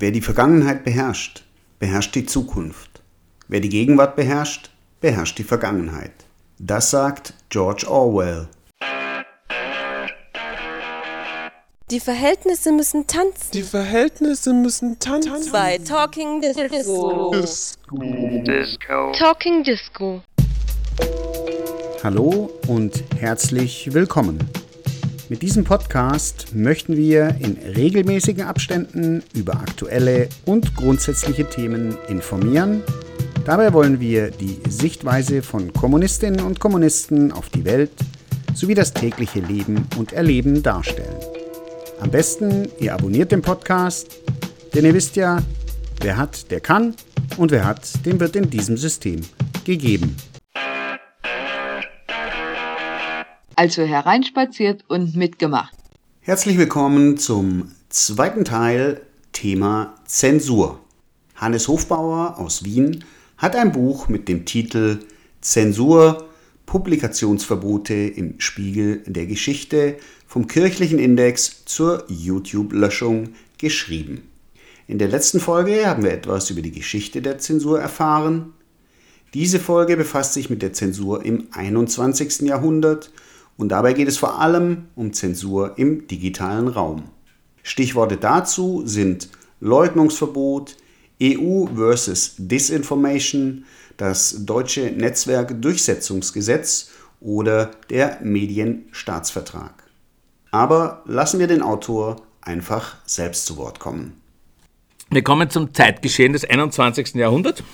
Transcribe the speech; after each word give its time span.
Wer 0.00 0.12
die 0.12 0.20
Vergangenheit 0.20 0.84
beherrscht, 0.84 1.42
beherrscht 1.80 2.14
die 2.14 2.24
Zukunft. 2.24 3.02
Wer 3.48 3.58
die 3.58 3.68
Gegenwart 3.68 4.14
beherrscht, 4.14 4.70
beherrscht 5.00 5.36
die 5.38 5.42
Vergangenheit. 5.42 6.12
Das 6.60 6.92
sagt 6.92 7.34
George 7.48 7.84
Orwell. 7.88 8.46
Die 11.90 11.98
Verhältnisse 11.98 12.70
müssen 12.70 13.08
tanzen. 13.08 13.50
Die 13.52 13.64
Verhältnisse 13.64 14.54
müssen 14.54 15.00
tanzen. 15.00 15.50
Bei 15.50 15.78
Talking 15.78 16.42
Disco. 16.42 17.32
Disco. 17.32 19.12
Talking 19.18 19.64
Disco. 19.64 20.22
Hallo 22.04 22.52
und 22.68 23.02
herzlich 23.18 23.92
willkommen. 23.92 24.38
Mit 25.30 25.42
diesem 25.42 25.64
Podcast 25.64 26.54
möchten 26.54 26.96
wir 26.96 27.36
in 27.40 27.58
regelmäßigen 27.76 28.44
Abständen 28.44 29.22
über 29.34 29.56
aktuelle 29.56 30.30
und 30.46 30.74
grundsätzliche 30.74 31.44
Themen 31.44 31.98
informieren. 32.08 32.82
Dabei 33.44 33.74
wollen 33.74 34.00
wir 34.00 34.30
die 34.30 34.58
Sichtweise 34.70 35.42
von 35.42 35.70
Kommunistinnen 35.74 36.40
und 36.40 36.60
Kommunisten 36.60 37.30
auf 37.30 37.50
die 37.50 37.66
Welt 37.66 37.90
sowie 38.54 38.74
das 38.74 38.94
tägliche 38.94 39.40
Leben 39.40 39.86
und 39.98 40.14
Erleben 40.14 40.62
darstellen. 40.62 41.16
Am 42.00 42.10
besten, 42.10 42.66
ihr 42.80 42.94
abonniert 42.94 43.30
den 43.30 43.42
Podcast, 43.42 44.20
denn 44.74 44.86
ihr 44.86 44.94
wisst 44.94 45.16
ja, 45.16 45.42
wer 46.00 46.16
hat, 46.16 46.50
der 46.50 46.60
kann 46.60 46.94
und 47.36 47.50
wer 47.50 47.66
hat, 47.66 48.06
dem 48.06 48.18
wird 48.18 48.34
in 48.34 48.48
diesem 48.48 48.78
System 48.78 49.20
gegeben. 49.64 50.16
Also 53.58 53.82
hereinspaziert 53.82 54.84
und 54.86 55.16
mitgemacht. 55.16 55.74
Herzlich 56.20 56.58
willkommen 56.58 57.18
zum 57.18 57.72
zweiten 57.88 58.44
Teil 58.44 59.00
Thema 59.32 59.96
Zensur. 60.06 60.78
Hannes 61.34 61.66
Hofbauer 61.66 62.38
aus 62.38 62.64
Wien 62.64 63.04
hat 63.36 63.56
ein 63.56 63.72
Buch 63.72 64.06
mit 64.06 64.28
dem 64.28 64.44
Titel 64.44 65.00
Zensur, 65.40 66.28
Publikationsverbote 66.66 67.94
im 67.94 68.38
Spiegel 68.38 69.02
der 69.06 69.26
Geschichte 69.26 69.96
vom 70.28 70.46
kirchlichen 70.46 71.00
Index 71.00 71.64
zur 71.64 72.04
YouTube-Löschung 72.06 73.30
geschrieben. 73.58 74.22
In 74.86 74.98
der 74.98 75.08
letzten 75.08 75.40
Folge 75.40 75.84
haben 75.84 76.04
wir 76.04 76.12
etwas 76.12 76.50
über 76.50 76.62
die 76.62 76.70
Geschichte 76.70 77.22
der 77.22 77.38
Zensur 77.38 77.80
erfahren. 77.80 78.52
Diese 79.34 79.58
Folge 79.58 79.96
befasst 79.96 80.34
sich 80.34 80.48
mit 80.48 80.62
der 80.62 80.72
Zensur 80.74 81.24
im 81.24 81.48
21. 81.50 82.42
Jahrhundert 82.42 83.10
und 83.58 83.68
dabei 83.68 83.92
geht 83.92 84.08
es 84.08 84.16
vor 84.16 84.40
allem 84.40 84.86
um 84.94 85.12
Zensur 85.12 85.76
im 85.76 86.06
digitalen 86.06 86.68
Raum. 86.68 87.10
Stichworte 87.62 88.16
dazu 88.16 88.82
sind 88.86 89.28
Leugnungsverbot, 89.60 90.76
EU 91.20 91.66
versus 91.74 92.36
Disinformation, 92.38 93.64
das 93.96 94.46
deutsche 94.46 94.92
Netzwerkdurchsetzungsgesetz 94.92 96.90
oder 97.20 97.72
der 97.90 98.20
Medienstaatsvertrag. 98.22 99.82
Aber 100.52 101.02
lassen 101.04 101.40
wir 101.40 101.48
den 101.48 101.60
Autor 101.60 102.22
einfach 102.40 102.94
selbst 103.04 103.46
zu 103.46 103.56
Wort 103.56 103.80
kommen. 103.80 104.20
Wir 105.10 105.22
kommen 105.22 105.50
zum 105.50 105.74
Zeitgeschehen 105.74 106.32
des 106.32 106.44
21. 106.44 107.14
Jahrhunderts. 107.14 107.64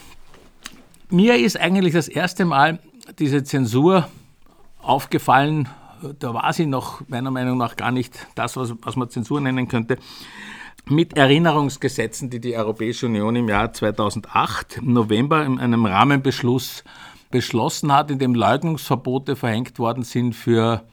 Mir 1.10 1.36
ist 1.36 1.60
eigentlich 1.60 1.92
das 1.92 2.08
erste 2.08 2.46
Mal 2.46 2.78
diese 3.18 3.44
Zensur 3.44 4.08
aufgefallen, 4.84 5.68
da 6.18 6.34
war 6.34 6.52
sie 6.52 6.66
noch 6.66 7.06
meiner 7.08 7.30
Meinung 7.30 7.58
nach 7.58 7.76
gar 7.76 7.90
nicht 7.90 8.26
das, 8.34 8.56
was, 8.56 8.74
was 8.82 8.96
man 8.96 9.08
Zensur 9.08 9.40
nennen 9.40 9.68
könnte, 9.68 9.98
mit 10.86 11.16
Erinnerungsgesetzen, 11.16 12.28
die 12.28 12.40
die 12.40 12.56
Europäische 12.56 13.06
Union 13.06 13.36
im 13.36 13.48
Jahr 13.48 13.72
2008 13.72 14.78
im 14.78 14.92
November 14.92 15.44
in 15.44 15.58
einem 15.58 15.86
Rahmenbeschluss 15.86 16.84
beschlossen 17.30 17.92
hat, 17.92 18.10
in 18.10 18.18
dem 18.18 18.34
Leugnungsverbote 18.34 19.34
verhängt 19.34 19.78
worden 19.78 20.04
sind 20.04 20.34
für 20.34 20.84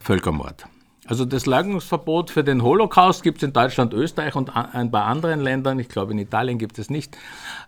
Völkermord. 0.00 0.66
Also 1.08 1.24
das 1.24 1.46
Leugnungsverbot 1.46 2.30
für 2.30 2.44
den 2.44 2.62
Holocaust 2.62 3.22
gibt 3.22 3.38
es 3.38 3.42
in 3.42 3.54
Deutschland, 3.54 3.94
Österreich 3.94 4.36
und 4.36 4.54
ein 4.54 4.90
paar 4.90 5.06
anderen 5.06 5.40
Ländern. 5.40 5.78
Ich 5.78 5.88
glaube, 5.88 6.12
in 6.12 6.18
Italien 6.18 6.58
gibt 6.58 6.78
es 6.78 6.90
nicht. 6.90 7.16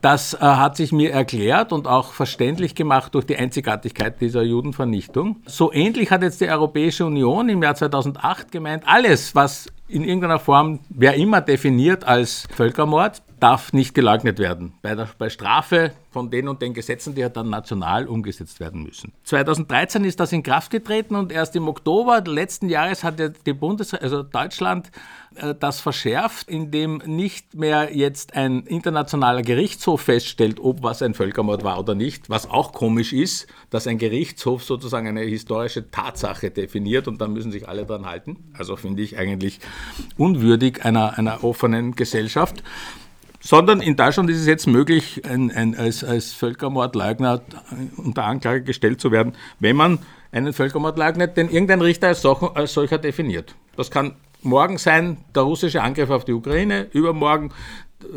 Das 0.03 0.35
äh, 0.35 0.39
hat 0.41 0.77
sich 0.77 0.93
mir 0.93 1.11
erklärt 1.11 1.73
und 1.73 1.89
auch 1.89 2.13
verständlich 2.13 2.75
gemacht 2.75 3.15
durch 3.15 3.25
die 3.25 3.37
Einzigartigkeit 3.37 4.21
dieser 4.21 4.43
Judenvernichtung. 4.43 5.37
So 5.47 5.73
ähnlich 5.73 6.11
hat 6.11 6.23
jetzt 6.23 6.43
die 6.43 6.51
Europäische 6.51 7.07
Union 7.07 7.49
im 7.49 7.63
Jahr 7.63 7.75
2008 7.75 8.53
gemeint, 8.53 8.83
alles, 8.87 9.35
was 9.35 9.69
in 9.89 10.05
irgendeiner 10.05 10.39
Form, 10.39 10.81
wer 10.91 11.15
immer 11.15 11.41
definiert 11.41 12.05
als 12.05 12.47
Völkermord, 12.55 13.23
darf 13.41 13.73
nicht 13.73 13.95
geleugnet 13.95 14.39
werden. 14.39 14.75
Bei, 14.83 14.95
der, 14.95 15.09
bei 15.19 15.31
Strafe 15.31 15.93
von 16.11 16.31
den 16.31 16.49
und 16.49 16.61
den 16.61 16.75
Gesetzen, 16.75 17.15
die 17.15 17.21
ja 17.21 17.29
dann 17.29 17.51
national 17.51 18.07
umgesetzt 18.07 18.61
werden 18.61 18.83
müssen. 18.83 19.13
2013 19.25 20.05
ist 20.05 20.21
das 20.21 20.33
in 20.33 20.43
Kraft 20.43 20.71
getreten 20.71 21.15
und 21.15 21.33
erst 21.33 21.57
im 21.57 21.69
Oktober 21.69 22.23
letzten 22.27 22.69
Jahres 22.69 23.05
hat 23.05 23.21
die 23.47 23.53
Bundes 23.53 23.95
also 23.95 24.23
Deutschland 24.23 24.91
äh, 25.37 25.55
das 25.59 25.81
verschärft, 25.81 26.49
indem 26.49 27.03
nicht 27.07 27.55
mehr 27.55 27.97
jetzt 27.97 28.35
ein 28.35 28.67
internationaler 28.67 29.43
Gerichtshof 29.43 30.03
feststellt, 30.03 30.59
ob 30.61 30.83
was 30.83 31.03
ein 31.03 31.15
Völkermord 31.15 31.63
war 31.65 31.79
oder 31.79 31.95
nicht, 31.95 32.29
was 32.29 32.51
auch 32.51 32.73
komisch 32.73 33.13
ist, 33.13 33.47
dass 33.71 33.87
ein 33.87 33.99
Gerichtshof 33.99 34.65
sozusagen 34.65 35.07
eine 35.07 35.23
historische 35.23 35.91
Tatsache 35.91 36.51
definiert 36.51 37.07
und 37.09 37.21
dann 37.21 37.33
müssen 37.33 37.53
sich 37.53 37.69
alle 37.69 37.87
dran 37.87 38.07
halten. 38.07 38.53
Also 38.57 38.77
finde 38.77 39.03
ich 39.03 39.19
eigentlich 39.19 39.61
unwürdig 40.17 40.85
einer, 40.85 41.17
einer 41.19 41.45
offenen 41.45 41.95
Gesellschaft 41.95 42.63
sondern 43.41 43.81
in 43.81 43.97
Deutschland 43.97 44.31
ist 44.31 44.39
es 44.39 44.47
jetzt 44.47 44.67
möglich, 44.67 45.23
ein, 45.25 45.51
ein, 45.51 45.77
als, 45.77 46.05
als 46.05 46.33
Völkermordleugner 46.33 47.43
unter 47.97 48.25
Anklage 48.25 48.63
gestellt 48.63 49.01
zu 49.01 49.11
werden, 49.11 49.35
wenn 49.59 49.77
man 49.77 49.99
einen 50.31 50.53
Völkermord 50.53 50.97
leugnet, 50.99 51.37
den 51.37 51.51
irgendein 51.51 51.81
Richter 51.81 52.09
als, 52.09 52.23
solch, 52.23 52.43
als 52.55 52.73
solcher 52.73 52.99
definiert. 52.99 53.55
Das 53.77 53.91
kann 53.91 54.15
morgen 54.43 54.79
sein 54.79 55.19
der 55.35 55.43
russische 55.43 55.83
Angriff 55.83 56.11
auf 56.11 56.25
die 56.25 56.33
Ukraine, 56.33 56.87
übermorgen 56.93 57.53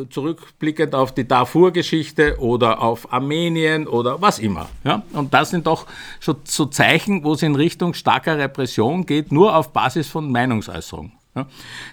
zurückblickend 0.10 0.96
auf 0.96 1.14
die 1.14 1.28
Darfur-Geschichte 1.28 2.40
oder 2.40 2.82
auf 2.82 3.12
Armenien 3.12 3.88
oder 3.88 4.22
was 4.22 4.40
immer. 4.40 4.70
Ja? 4.84 5.04
Und 5.14 5.34
das 5.34 5.50
sind 5.50 5.68
doch 5.68 5.88
schon 6.20 6.38
so 6.46 6.66
Zeichen, 6.66 7.24
wo 7.24 7.34
es 7.34 7.44
in 7.44 7.56
Richtung 7.56 7.94
starker 7.94 8.38
Repression 8.38 9.06
geht, 9.06 9.32
nur 9.32 9.56
auf 9.56 9.74
Basis 9.74 10.08
von 10.08 10.32
Meinungsäußerung. 10.32 11.12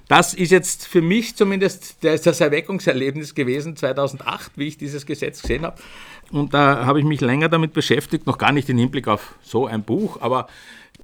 Das 0.09 0.35
ist 0.35 0.51
jetzt 0.51 0.87
für 0.87 1.01
mich 1.01 1.37
zumindest 1.37 2.05
das 2.05 2.41
Erweckungserlebnis 2.41 3.35
gewesen 3.35 3.77
2008, 3.77 4.53
wie 4.57 4.69
ich 4.69 4.77
dieses 4.77 5.07
Gesetz 5.07 5.43
gesehen 5.43 5.65
habe. 5.65 5.81
Und 6.31 6.55
da 6.55 6.85
habe 6.85 6.99
ich 7.01 7.05
mich 7.05 7.21
länger 7.21 7.49
damit 7.49 7.73
beschäftigt, 7.73 8.27
noch 8.27 8.39
gar 8.39 8.53
nicht 8.53 8.69
im 8.69 8.79
Hinblick 8.79 9.09
auf 9.09 9.35
so 9.43 9.67
ein 9.67 9.83
Buch, 9.83 10.21
aber 10.21 10.47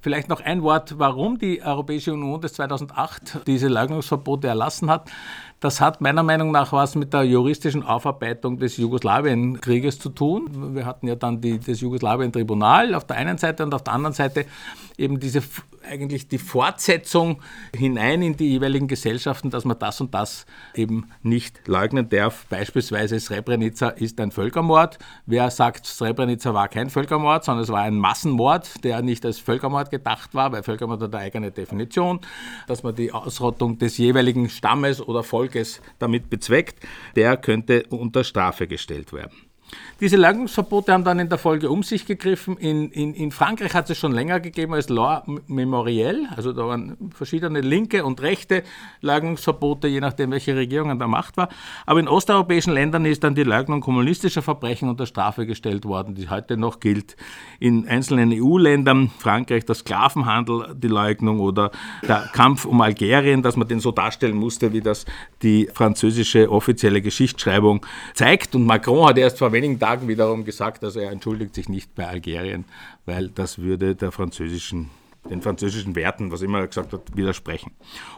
vielleicht 0.01 0.29
noch 0.29 0.41
ein 0.41 0.61
Wort, 0.61 0.99
warum 0.99 1.39
die 1.39 1.61
Europäische 1.61 2.13
Union 2.13 2.39
das 2.39 2.53
2008 2.53 3.39
diese 3.47 3.67
Leugnungsverbote 3.67 4.47
erlassen 4.47 4.89
hat. 4.89 5.09
Das 5.59 5.81
hat 5.81 6.01
meiner 6.01 6.21
Meinung 6.21 6.51
nach 6.51 6.71
was 6.71 6.95
mit 6.95 7.13
der 7.13 7.23
juristischen 7.23 7.83
Aufarbeitung 7.83 8.59
des 8.59 8.77
Jugoslawienkrieges 8.77 9.97
zu 9.97 10.09
tun. 10.09 10.75
Wir 10.75 10.85
hatten 10.85 11.07
ja 11.07 11.15
dann 11.15 11.41
die, 11.41 11.57
das 11.59 11.81
Jugoslawien-Tribunal 11.81 12.93
auf 12.93 13.05
der 13.05 13.17
einen 13.17 13.39
Seite 13.39 13.63
und 13.63 13.73
auf 13.73 13.83
der 13.83 13.93
anderen 13.93 14.13
Seite 14.13 14.45
eben 14.97 15.19
diese 15.19 15.41
eigentlich 15.89 16.27
die 16.27 16.37
Fortsetzung 16.37 17.41
hinein 17.73 18.21
in 18.21 18.35
die 18.35 18.49
jeweiligen 18.49 18.87
Gesellschaften, 18.87 19.49
dass 19.49 19.65
man 19.65 19.79
das 19.79 20.01
und 20.01 20.13
das 20.13 20.45
eben 20.73 21.09
nicht 21.21 21.67
leugnen 21.67 22.09
darf. 22.09 22.45
Beispielsweise 22.49 23.19
Srebrenica 23.19 23.89
ist 23.89 24.19
ein 24.19 24.31
Völkermord. 24.31 24.99
Wer 25.25 25.49
sagt, 25.49 25.85
Srebrenica 25.85 26.53
war 26.53 26.67
kein 26.67 26.89
Völkermord, 26.89 27.45
sondern 27.45 27.63
es 27.63 27.69
war 27.69 27.83
ein 27.83 27.95
Massenmord, 27.95 28.83
der 28.83 29.01
nicht 29.01 29.25
als 29.25 29.39
Völkermord 29.39 29.89
gedacht 29.89 30.35
war, 30.35 30.51
weil 30.51 30.63
Völkermord 30.63 31.01
hat 31.01 31.15
eine 31.15 31.23
eigene 31.23 31.51
Definition, 31.51 32.19
dass 32.67 32.83
man 32.83 32.95
die 32.95 33.11
Ausrottung 33.11 33.77
des 33.77 33.97
jeweiligen 33.97 34.49
Stammes 34.49 35.01
oder 35.01 35.23
Volkes 35.23 35.46
damit 35.99 36.29
bezweckt, 36.29 36.85
der 37.15 37.37
könnte 37.37 37.83
unter 37.89 38.23
Strafe 38.23 38.67
gestellt 38.67 39.13
werden. 39.13 39.46
Diese 39.99 40.15
Leugnungsverbote 40.15 40.93
haben 40.93 41.03
dann 41.03 41.17
in 41.17 41.27
der 41.27 41.39
Folge 41.39 41.71
um 41.71 41.81
sich 41.81 42.05
gegriffen. 42.05 42.55
In, 42.57 42.91
in, 42.91 43.15
in 43.15 43.31
Frankreich 43.31 43.73
hat 43.73 43.89
es 43.89 43.97
schon 43.97 44.11
länger 44.11 44.39
gegeben 44.39 44.75
als 44.75 44.89
Law 44.89 45.23
Memorielle. 45.47 46.27
Also 46.35 46.53
da 46.53 46.67
waren 46.67 47.11
verschiedene 47.15 47.61
linke 47.61 48.05
und 48.05 48.21
rechte 48.21 48.63
Leugnungsverbote, 49.01 49.87
je 49.87 49.99
nachdem, 49.99 50.29
welche 50.31 50.55
Regierung 50.55 50.91
an 50.91 50.99
der 50.99 51.07
Macht 51.07 51.35
war. 51.37 51.49
Aber 51.87 51.99
in 51.99 52.07
osteuropäischen 52.07 52.73
Ländern 52.73 53.05
ist 53.05 53.23
dann 53.23 53.33
die 53.33 53.43
Leugnung 53.43 53.81
kommunistischer 53.81 54.43
Verbrechen 54.43 54.87
unter 54.87 55.07
Strafe 55.07 55.47
gestellt 55.47 55.85
worden, 55.85 56.13
die 56.13 56.29
heute 56.29 56.57
noch 56.57 56.79
gilt. 56.79 57.17
In 57.59 57.87
einzelnen 57.87 58.31
EU-Ländern, 58.31 59.09
Frankreich 59.17 59.65
der 59.65 59.75
Sklavenhandel, 59.75 60.75
die 60.75 60.89
Leugnung 60.89 61.39
oder 61.39 61.71
der 62.07 62.29
Kampf 62.33 62.65
um 62.65 62.81
Algerien, 62.81 63.41
dass 63.41 63.55
man 63.55 63.67
den 63.67 63.79
so 63.79 63.91
darstellen 63.91 64.37
musste, 64.37 64.73
wie 64.73 64.81
das 64.81 65.05
die 65.41 65.69
französische 65.73 66.51
offizielle 66.51 67.01
Geschichtsschreibung 67.01 67.83
zeigt. 68.13 68.53
Und 68.53 68.65
Macron 68.65 69.07
hat 69.07 69.17
erst 69.17 69.39
vor 69.39 69.51
wenigen 69.57 69.79
Tagen 69.79 70.07
wiederum 70.07 70.45
gesagt, 70.45 70.83
also 70.83 70.99
er 70.99 71.11
entschuldigt 71.11 71.55
sich 71.55 71.67
nicht 71.69 71.95
bei 71.95 72.07
Algerien, 72.07 72.65
weil 73.05 73.29
das 73.29 73.59
würde 73.59 73.95
der 73.95 74.11
französischen 74.11 74.89
den 75.29 75.41
französischen 75.41 75.95
Werten, 75.95 76.31
was 76.31 76.41
immer 76.41 76.59
er 76.59 76.67
gesagt 76.67 76.93
hat, 76.93 77.15
widersprechen. 77.15 77.71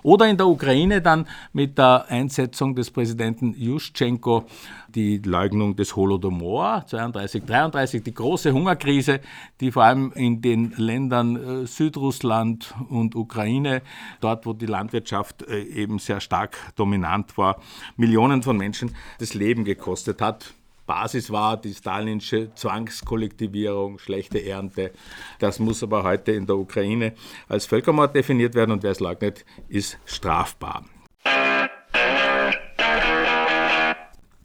Oder 0.03 0.27
in 0.27 0.37
der 0.37 0.47
Ukraine 0.47 1.01
dann 1.01 1.27
mit 1.53 1.77
der 1.77 2.05
Einsetzung 2.07 2.75
des 2.75 2.91
Präsidenten 2.91 3.53
Juschenko 3.57 4.45
die 4.87 5.17
Leugnung 5.17 5.75
des 5.75 5.95
Holodomor 5.95 6.85
32, 6.87 7.43
33, 7.45 8.03
die 8.03 8.13
große 8.13 8.53
Hungerkrise, 8.53 9.21
die 9.59 9.71
vor 9.71 9.83
allem 9.83 10.11
in 10.13 10.41
den 10.41 10.73
Ländern 10.77 11.63
äh, 11.63 11.67
Südrussland 11.67 12.73
und 12.89 13.15
Ukraine, 13.15 13.81
dort 14.19 14.45
wo 14.45 14.53
die 14.53 14.65
Landwirtschaft 14.65 15.43
äh, 15.47 15.61
eben 15.63 15.99
sehr 15.99 16.19
stark 16.19 16.57
dominant 16.75 17.37
war, 17.37 17.59
Millionen 17.97 18.43
von 18.43 18.57
Menschen 18.57 18.95
das 19.19 19.33
Leben 19.33 19.63
gekostet 19.63 20.21
hat. 20.21 20.53
Basis 20.89 21.31
war 21.31 21.55
die 21.55 21.75
stalinische 21.75 22.51
Zwangskollektivierung, 22.55 23.99
schlechte 23.99 24.43
Ernte. 24.43 24.91
Das 25.37 25.59
muss 25.59 25.83
aber 25.83 26.01
heute 26.01 26.31
in 26.31 26.47
der 26.47 26.57
Ukraine 26.57 27.13
als 27.47 27.67
Völkermord 27.67 28.15
definiert 28.15 28.55
werden 28.55 28.71
und 28.71 28.81
wer 28.81 28.89
es 28.89 28.99
leugnet, 28.99 29.45
ist 29.67 29.99
strafbar. 30.05 30.85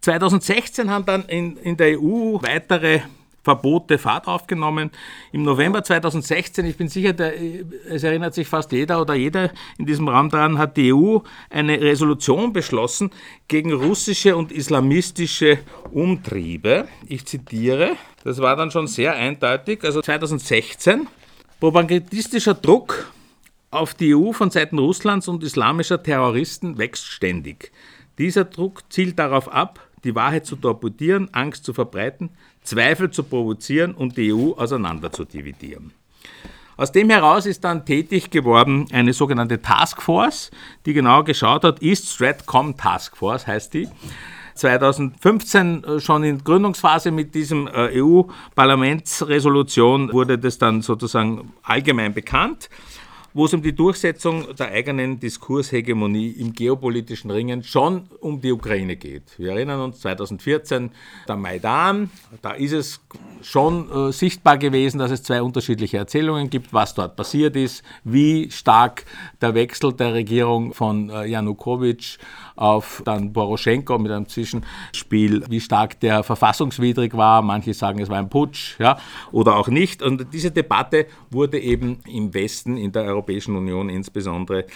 2016 0.03 0.91
haben 0.91 1.07
dann 1.07 1.25
in, 1.29 1.57
in 1.57 1.79
der 1.79 1.99
EU 1.99 2.37
weitere 2.43 3.01
Verbote 3.45 3.99
Fahrt 3.99 4.27
aufgenommen. 4.27 4.91
Im 5.31 5.43
November 5.43 5.85
2016, 5.85 6.65
ich 6.65 6.77
bin 6.77 6.89
sicher, 6.89 7.13
der, 7.13 7.35
es 7.89 8.03
erinnert 8.03 8.35
sich 8.35 8.49
fast 8.49 8.73
jeder 8.73 9.01
oder 9.01 9.15
jeder 9.15 9.51
in 9.79 9.85
diesem 9.85 10.09
Raum 10.09 10.31
daran, 10.31 10.57
hat 10.59 10.79
die 10.79 10.93
EU 10.93 11.19
eine 11.51 11.81
Resolution 11.81 12.55
beschlossen 12.55 13.11
gegen 13.47 13.73
russische 13.73 14.35
und 14.35 14.51
islamistische 14.51 15.59
Umtriebe. 15.93 16.89
Ich 17.07 17.27
zitiere, 17.27 17.97
das 18.25 18.41
war 18.41 18.57
dann 18.57 18.71
schon 18.71 18.87
sehr 18.87 19.15
eindeutig, 19.15 19.85
also 19.85 20.01
2016, 20.01 21.07
propagandistischer 21.61 22.55
Druck 22.55 23.13
auf 23.71 23.93
die 23.93 24.15
EU 24.15 24.33
von 24.33 24.51
Seiten 24.51 24.79
Russlands 24.79 25.29
und 25.29 25.43
islamischer 25.43 26.03
Terroristen 26.03 26.79
wächst 26.79 27.07
ständig. 27.07 27.73
Dieser 28.19 28.45
Druck 28.45 28.85
zielt 28.91 29.19
darauf 29.19 29.53
ab, 29.53 29.81
die 30.05 30.15
Wahrheit 30.15 30.47
zu 30.47 30.55
torpedieren, 30.57 31.29
Angst 31.33 31.65
zu 31.65 31.73
verbreiten, 31.73 32.31
Zweifel 32.63 33.11
zu 33.11 33.25
provozieren 33.25 33.95
und 33.95 34.17
die 34.17 34.33
EU 34.33 34.53
auseinander 34.53 35.11
zu 35.11 35.25
dividieren. 35.25 35.93
Aus 36.77 36.93
dem 36.93 37.11
heraus 37.11 37.47
ist 37.47 37.63
dann 37.63 37.87
tätig 37.87 38.31
geworden 38.31 38.87
eine 38.93 39.13
sogenannte 39.13 39.63
Taskforce, 39.63 40.51
die 40.87 40.93
genau 40.93 41.23
geschaut 41.23 41.63
hat, 41.65 41.81
East 41.83 42.09
Stratcom 42.09 42.77
Task 42.77 43.17
Force 43.17 43.47
heißt 43.47 43.75
die. 43.75 43.89
2015 44.55 45.85
äh, 45.85 46.01
schon 46.01 46.25
in 46.25 46.43
Gründungsphase 46.43 47.11
mit 47.11 47.35
diesem 47.35 47.69
äh, 47.69 48.01
EU-Parlamentsresolution 48.01 50.11
wurde 50.13 50.39
das 50.39 50.57
dann 50.59 50.81
sozusagen 50.83 51.53
allgemein 51.63 52.15
bekannt 52.15 52.71
wo 53.35 53.47
es 53.47 53.53
um 53.53 53.63
die 53.63 53.75
Durchsetzung 53.75 54.55
der 54.57 54.71
eigenen 54.71 55.19
Diskurshegemonie 55.19 56.31
im 56.31 56.53
geopolitischen 56.53 57.33
Ringen 57.33 57.65
schon 57.65 58.09
um 58.21 58.41
die 58.41 58.53
Ukraine 58.53 58.95
geht. 58.95 59.37
Wir 59.39 59.51
erinnern 59.51 59.81
uns 59.81 59.99
2014 60.01 60.93
der 61.27 61.37
Maidan, 61.37 62.11
da 62.43 62.53
ist 62.53 62.73
es 62.73 63.01
schon 63.43 63.91
äh, 63.91 64.13
sichtbar 64.13 64.57
gewesen, 64.57 64.99
dass 64.99 65.11
es 65.11 65.25
zwei 65.25 65.43
unterschiedliche 65.43 65.99
Erzählungen 65.99 66.49
gibt, 66.49 66.73
was 66.73 66.95
dort 66.95 67.17
passiert 67.17 67.57
ist, 67.57 67.83
wie 68.05 68.51
stark 68.53 69.05
der 69.41 69.55
Wechsel 69.55 69.93
der 69.93 70.15
Regierung 70.15 70.73
von 70.73 71.11
äh, 71.11 71.27
Janukowitsch 71.27 72.19
auf 72.55 73.03
dann 73.05 73.33
Poroschenko 73.33 73.99
mit 73.99 74.13
einem 74.13 74.29
Zwischenspiel, 74.29 75.45
wie 75.49 75.61
stark 75.61 75.99
der 75.99 76.23
verfassungswidrig 76.23 77.17
war. 77.17 77.43
Manche 77.43 77.75
sagen, 77.75 77.99
es 77.99 78.09
war 78.09 78.19
ein 78.19 78.31
Putsch 78.31 78.79
ja, 78.79 78.97
oder 79.33 79.57
auch 79.57 79.67
nicht. 79.67 80.03
Und 80.03 80.33
diese 80.33 80.53
Debatte 80.53 81.07
wurde 81.31 81.59
eben 81.59 81.99
im 82.07 82.33
Westen, 82.33 82.77
in 82.77 82.93
der 82.93 83.03
Europäischen 83.03 83.24
Union 83.57 83.89
insbesondere, 83.89 84.67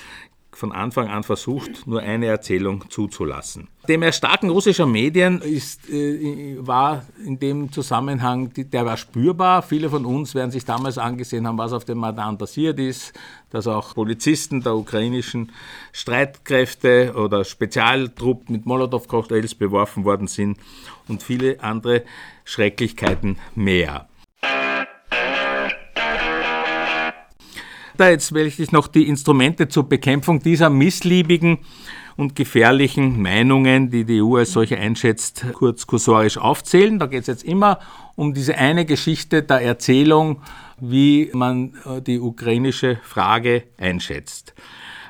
von 0.58 0.72
Anfang 0.72 1.08
an 1.08 1.22
versucht, 1.22 1.86
nur 1.86 2.00
eine 2.00 2.26
Erzählung 2.26 2.84
zuzulassen. 2.88 3.68
Dem 3.86 4.02
Erstarken 4.02 4.50
russischer 4.50 4.86
Medien 4.86 5.40
ist, 5.40 5.88
äh, 5.88 6.56
war 6.58 7.04
in 7.24 7.38
dem 7.38 7.70
Zusammenhang, 7.70 8.52
der 8.54 8.84
war 8.84 8.96
spürbar. 8.96 9.62
Viele 9.62 9.88
von 9.88 10.04
uns 10.04 10.34
werden 10.34 10.50
sich 10.50 10.64
damals 10.64 10.98
angesehen 10.98 11.46
haben, 11.46 11.58
was 11.58 11.72
auf 11.72 11.84
dem 11.84 11.98
Maidan 11.98 12.38
passiert 12.38 12.80
ist, 12.80 13.12
dass 13.50 13.66
auch 13.66 13.94
Polizisten 13.94 14.62
der 14.62 14.74
ukrainischen 14.74 15.52
Streitkräfte 15.92 17.14
oder 17.14 17.44
Spezialtruppen 17.44 18.56
mit 18.56 18.66
Molotow-Cocktails 18.66 19.54
beworfen 19.54 20.04
worden 20.04 20.26
sind 20.26 20.58
und 21.06 21.22
viele 21.22 21.62
andere 21.62 22.02
Schrecklichkeiten 22.44 23.38
mehr. 23.54 24.07
Da 27.98 28.10
jetzt 28.10 28.32
will 28.32 28.46
ich 28.46 28.70
noch 28.70 28.86
die 28.86 29.08
Instrumente 29.08 29.66
zur 29.66 29.88
Bekämpfung 29.88 30.38
dieser 30.38 30.70
missliebigen 30.70 31.58
und 32.16 32.36
gefährlichen 32.36 33.20
Meinungen, 33.20 33.90
die 33.90 34.04
die 34.04 34.22
EU 34.22 34.36
als 34.36 34.52
solche 34.52 34.78
einschätzt, 34.78 35.44
kurz 35.54 35.84
kursorisch 35.88 36.38
aufzählen. 36.38 37.00
Da 37.00 37.06
geht 37.06 37.22
es 37.22 37.26
jetzt 37.26 37.42
immer 37.42 37.80
um 38.14 38.34
diese 38.34 38.56
eine 38.56 38.84
Geschichte 38.84 39.42
der 39.42 39.62
Erzählung, 39.62 40.42
wie 40.78 41.28
man 41.32 41.74
äh, 41.86 42.00
die 42.00 42.20
ukrainische 42.20 43.00
Frage 43.02 43.64
einschätzt. 43.78 44.54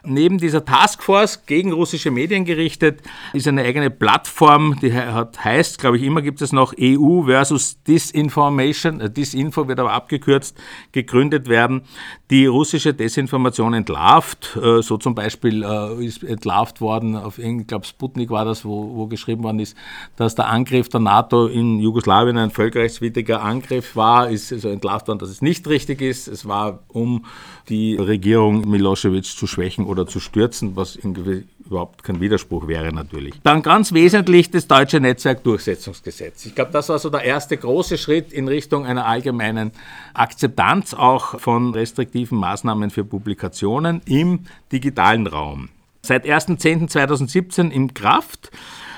Neben 0.05 0.39
dieser 0.39 0.65
Taskforce 0.65 1.45
gegen 1.47 1.73
russische 1.73 2.11
Medien 2.11 2.45
gerichtet 2.45 3.03
ist 3.33 3.49
eine 3.49 3.63
eigene 3.63 3.91
Plattform, 3.91 4.79
die 4.81 4.93
hat, 4.93 5.45
heißt, 5.45 5.79
glaube 5.79 5.97
ich, 5.97 6.03
immer 6.03 6.23
gibt 6.23 6.41
es 6.41 6.53
noch 6.53 6.75
EU 6.81 7.25
versus 7.25 7.83
Disinformation, 7.83 9.01
äh, 9.01 9.11
Disinfo 9.11 9.69
wird 9.69 9.81
aber 9.81 9.93
abgekürzt, 9.93 10.57
gegründet 10.93 11.49
werden, 11.49 11.83
die 12.31 12.47
russische 12.47 12.95
Desinformation 12.95 13.75
entlarvt. 13.75 14.57
Äh, 14.57 14.83
so 14.83 14.99
zum 14.99 15.15
Beispiel 15.15 15.63
äh, 15.63 16.05
ist 16.05 16.23
entlarvt 16.23 16.81
worden, 16.81 17.17
auf 17.17 17.39
ich 17.39 17.67
glaube 17.67 17.87
Sputnik 17.87 18.31
war 18.31 18.45
das, 18.45 18.65
wo, 18.65 18.95
wo 18.95 19.07
geschrieben 19.07 19.43
worden 19.43 19.61
ist, 19.61 19.77
dass 20.17 20.35
der 20.35 20.49
Angriff 20.49 20.89
der 20.89 21.01
NATO 21.01 21.47
in 21.47 21.79
Jugoslawien 21.81 22.39
ein 22.39 22.51
völkerrechtswidriger 22.51 23.43
Angriff 23.43 23.97
war, 23.97 24.29
ist 24.29 24.53
also 24.53 24.69
entlarvt 24.69 25.09
worden, 25.09 25.19
dass 25.19 25.31
es 25.31 25.43
nicht 25.43 25.67
richtig 25.69 26.01
ist. 26.01 26.29
Es 26.29 26.47
war, 26.47 26.81
um 26.89 27.25
die 27.69 27.97
Regierung 27.97 28.69
Milosevic 28.69 29.25
zu 29.25 29.47
schwächen 29.47 29.87
oder 29.89 30.07
zu 30.07 30.21
stürzen, 30.21 30.77
was 30.77 30.97
überhaupt 30.97 32.05
kein 32.05 32.21
Widerspruch 32.21 32.69
wäre 32.69 32.93
natürlich. 32.93 33.35
Dann 33.43 33.63
ganz 33.63 33.93
wesentlich 33.93 34.51
das 34.51 34.67
deutsche 34.69 35.01
Netzwerkdurchsetzungsgesetz. 35.01 36.47
Ich 36.47 36.55
glaube, 36.55 36.71
das 36.73 36.91
war 36.91 36.99
so 36.99 37.09
der 37.09 37.23
erste 37.23 37.57
große 37.57 37.97
Schritt 37.97 38.33
in 38.33 38.47
Richtung 38.49 38.85
einer 38.85 39.07
allgemeinen 39.07 39.73
Akzeptanz 40.13 40.93
auch 40.93 41.41
von 41.41 41.73
restriktiven 41.73 42.39
Maßnahmen 42.39 42.91
für 42.91 43.05
Publikationen 43.05 44.03
im 44.05 44.41
digitalen 44.71 45.27
Raum. 45.27 45.71
Seit 46.03 46.27
1.10.2017 46.27 47.71
in 47.71 47.95
Kraft 47.95 48.51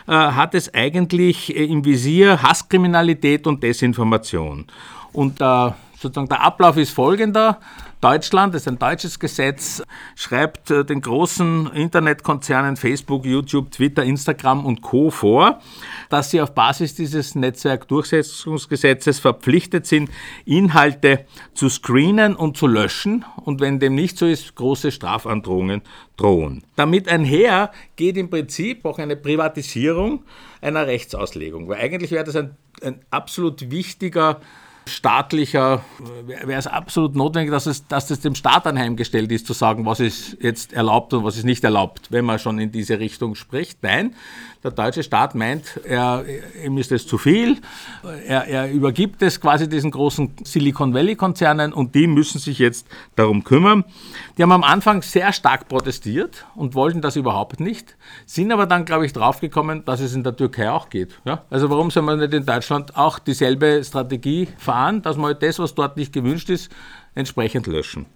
äh, 0.07 0.13
hat 0.13 0.55
es 0.55 0.75
eigentlich 0.75 1.57
äh, 1.57 1.65
im 1.65 1.85
Visier 1.85 2.43
Hasskriminalität 2.43 3.47
und 3.47 3.63
Desinformation. 3.63 4.67
Und 5.13 5.41
äh, 5.41 5.71
sozusagen 5.99 6.29
der 6.29 6.43
Ablauf 6.43 6.77
ist 6.77 6.91
folgender. 6.91 7.61
Deutschland, 8.01 8.55
das 8.55 8.63
ist 8.63 8.69
ein 8.69 8.79
deutsches 8.79 9.19
Gesetz, 9.19 9.83
schreibt 10.17 10.71
äh, 10.71 10.87
den 10.87 11.03
großen 11.03 11.71
Internetkonzernen 11.75 12.77
Facebook, 12.77 13.27
YouTube, 13.27 13.71
Twitter, 13.71 14.03
Instagram 14.05 14.65
und 14.65 14.81
Co. 14.81 15.11
vor, 15.11 15.61
dass 16.09 16.31
sie 16.31 16.41
auf 16.41 16.55
Basis 16.55 16.95
dieses 16.95 17.35
Netzwerkdurchsetzungsgesetzes 17.35 19.19
verpflichtet 19.19 19.87
sind, 19.87 20.11
Inhalte 20.47 21.27
zu 21.53 21.69
screenen 21.69 22.37
und 22.37 22.57
zu 22.57 22.67
löschen 22.67 23.27
und 23.45 23.61
wenn 23.61 23.81
dem 23.81 23.95
nicht 23.95 24.17
so 24.17 24.25
ist, 24.25 24.55
große 24.55 24.93
Strafandrohungen 24.93 25.83
drohen. 26.17 26.63
Damit 26.77 27.07
einher 27.07 27.71
geht 27.97 28.17
im 28.17 28.31
Prinzip 28.31 28.87
auch 28.87 28.99
eine 28.99 29.17
Privatisierung 29.17 30.25
einer 30.63 30.87
Rechtsauslegung, 30.87 31.69
weil 31.69 31.81
eigentlich 31.81 32.13
wäre 32.13 32.25
das 32.25 32.37
ein, 32.37 32.57
ein 32.83 33.01
absolut 33.11 33.71
wichtiger 33.71 34.41
staatlicher, 34.87 35.85
wäre 36.27 36.59
es 36.59 36.67
absolut 36.67 37.15
notwendig, 37.15 37.51
dass 37.51 37.67
es, 37.67 37.87
dass 37.87 38.11
es 38.11 38.21
dem 38.21 38.35
Staat 38.35 38.67
anheimgestellt 38.67 39.31
ist, 39.33 39.47
zu 39.47 39.53
sagen, 39.53 39.87
was 39.87 40.01
ist 40.01 40.37
jetzt 40.41 40.73
erlaubt 40.73 41.13
und 41.15 41.25
was 41.25 41.37
ist 41.37 41.45
nicht 41.45 41.65
erlaubt, 41.65 42.09
wenn 42.11 42.25
man 42.25 42.39
schon 42.39 42.59
in 42.59 42.73
diese 42.73 42.99
Richtung 42.99 43.35
spricht. 43.35 43.83
Nein, 43.83 44.15
der 44.63 44.73
deutsche 44.73 45.03
Staat 45.03 45.35
meint, 45.35 45.81
er, 45.85 46.25
ihm 46.65 46.77
ist 46.77 46.93
es 46.93 47.07
zu 47.07 47.17
viel. 47.17 47.59
Er, 48.27 48.47
er 48.47 48.71
übergibt 48.71 49.23
es 49.23 49.41
quasi 49.41 49.69
diesen 49.69 49.91
großen 49.91 50.35
Silicon 50.45 50.93
Valley-Konzernen 50.93 51.73
und 51.73 51.95
die 51.95 52.07
müssen 52.07 52.39
sich 52.39 52.59
jetzt 52.59 52.87
darum 53.17 53.45
kümmern. 53.45 53.85
Die 54.37 54.43
haben 54.43 54.53
am 54.53 54.65
Anfang 54.65 55.03
sehr 55.03 55.33
stark 55.33 55.69
protestiert 55.69 56.45
und 56.57 56.75
wollten 56.75 57.01
das 57.01 57.17
überhaupt 57.17 57.61
nicht, 57.61 57.97
sind 58.27 58.53
aber 58.53 58.67
dann, 58.67 58.85
glaube 58.85 59.07
ich, 59.07 59.13
draufgekommen, 59.13 59.85
dass 59.85 60.01
es 60.01 60.15
in 60.15 60.25
der 60.25 60.37
Türkei 60.37 60.71
auch 60.71 60.91
geht. 60.91 61.19
Ja? 61.25 61.45
Also 61.49 61.71
warum 61.71 61.91
soll 61.91 62.03
man 62.03 62.19
nicht 62.19 62.35
in 62.35 62.45
Deutschland 62.45 62.97
auch 62.97 63.19
dieselbe 63.19 63.83
Strategie 63.83 64.49
fahren, 64.59 64.70
dass 65.03 65.17
man 65.17 65.37
das, 65.39 65.59
was 65.59 65.75
dort 65.75 65.97
nicht 65.97 66.13
gewünscht 66.13 66.51
ist, 66.51 66.71
entsprechend 67.15 67.67
löschen? 67.67 68.07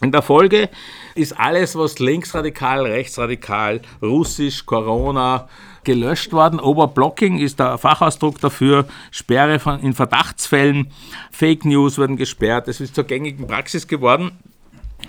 In 0.00 0.12
der 0.12 0.22
Folge 0.22 0.68
ist 1.16 1.38
alles, 1.38 1.74
was 1.74 1.98
linksradikal, 1.98 2.86
rechtsradikal, 2.86 3.80
russisch, 4.00 4.64
Corona, 4.64 5.48
gelöscht 5.82 6.32
worden. 6.32 6.60
Overblocking 6.60 7.38
ist 7.38 7.58
der 7.58 7.78
Fachausdruck 7.78 8.40
dafür. 8.40 8.86
Sperre 9.10 9.80
in 9.82 9.94
Verdachtsfällen. 9.94 10.92
Fake 11.32 11.64
News 11.64 11.98
wurden 11.98 12.16
gesperrt. 12.16 12.68
Es 12.68 12.80
ist 12.80 12.94
zur 12.94 13.04
gängigen 13.04 13.48
Praxis 13.48 13.88
geworden. 13.88 14.38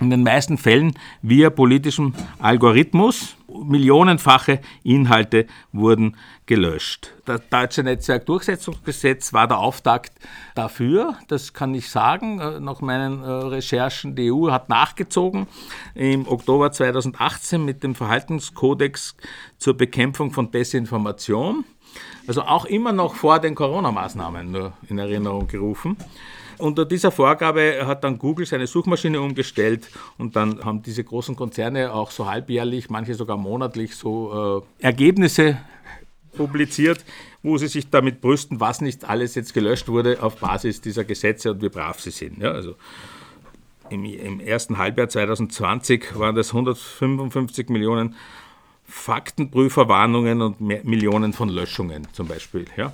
In 0.00 0.10
den 0.10 0.22
meisten 0.22 0.58
Fällen 0.58 0.94
via 1.22 1.50
politischem 1.50 2.14
Algorithmus. 2.38 3.36
Millionenfache 3.48 4.60
Inhalte 4.84 5.46
wurden 5.72 6.16
gelöscht. 6.46 7.12
Das 7.24 7.40
Deutsche 7.50 7.82
Netzwerkdurchsetzungsgesetz 7.82 9.32
war 9.32 9.48
der 9.48 9.58
Auftakt 9.58 10.12
dafür, 10.54 11.16
das 11.28 11.52
kann 11.52 11.74
ich 11.74 11.90
sagen, 11.90 12.40
äh, 12.40 12.60
nach 12.60 12.80
meinen 12.80 13.22
äh, 13.22 13.26
Recherchen. 13.26 14.14
Die 14.14 14.32
EU 14.32 14.50
hat 14.50 14.68
nachgezogen 14.68 15.46
im 15.94 16.26
Oktober 16.28 16.72
2018 16.72 17.64
mit 17.64 17.82
dem 17.82 17.94
Verhaltenskodex 17.94 19.16
zur 19.58 19.76
Bekämpfung 19.76 20.32
von 20.32 20.50
Desinformation. 20.50 21.64
Also 22.26 22.42
auch 22.42 22.64
immer 22.64 22.92
noch 22.92 23.14
vor 23.16 23.40
den 23.40 23.54
Corona-Maßnahmen 23.54 24.50
nur 24.50 24.72
in 24.88 24.98
Erinnerung 24.98 25.48
gerufen. 25.48 25.96
Unter 26.60 26.84
dieser 26.84 27.10
Vorgabe 27.10 27.86
hat 27.86 28.04
dann 28.04 28.18
Google 28.18 28.46
seine 28.46 28.66
Suchmaschine 28.66 29.20
umgestellt 29.20 29.88
und 30.18 30.36
dann 30.36 30.64
haben 30.64 30.82
diese 30.82 31.02
großen 31.02 31.34
Konzerne 31.34 31.92
auch 31.92 32.10
so 32.10 32.30
halbjährlich, 32.30 32.90
manche 32.90 33.14
sogar 33.14 33.36
monatlich 33.36 33.96
so 33.96 34.64
äh, 34.80 34.84
Ergebnisse 34.84 35.58
publiziert, 36.36 37.04
wo 37.42 37.56
sie 37.58 37.68
sich 37.68 37.90
damit 37.90 38.20
brüsten, 38.20 38.60
was 38.60 38.80
nicht 38.80 39.08
alles 39.08 39.34
jetzt 39.34 39.54
gelöscht 39.54 39.88
wurde 39.88 40.22
auf 40.22 40.36
Basis 40.36 40.80
dieser 40.80 41.04
Gesetze 41.04 41.52
und 41.52 41.62
wie 41.62 41.68
brav 41.68 42.00
sie 42.00 42.10
sind. 42.10 42.38
Ja, 42.38 42.52
also 42.52 42.74
im, 43.88 44.04
im 44.04 44.40
ersten 44.40 44.78
Halbjahr 44.78 45.08
2020 45.08 46.18
waren 46.18 46.34
das 46.34 46.48
155 46.48 47.68
Millionen 47.68 48.14
Faktenprüferwarnungen 48.84 50.42
und 50.42 50.60
Millionen 50.60 51.32
von 51.32 51.48
Löschungen 51.48 52.06
zum 52.12 52.28
Beispiel. 52.28 52.66
Ja. 52.76 52.92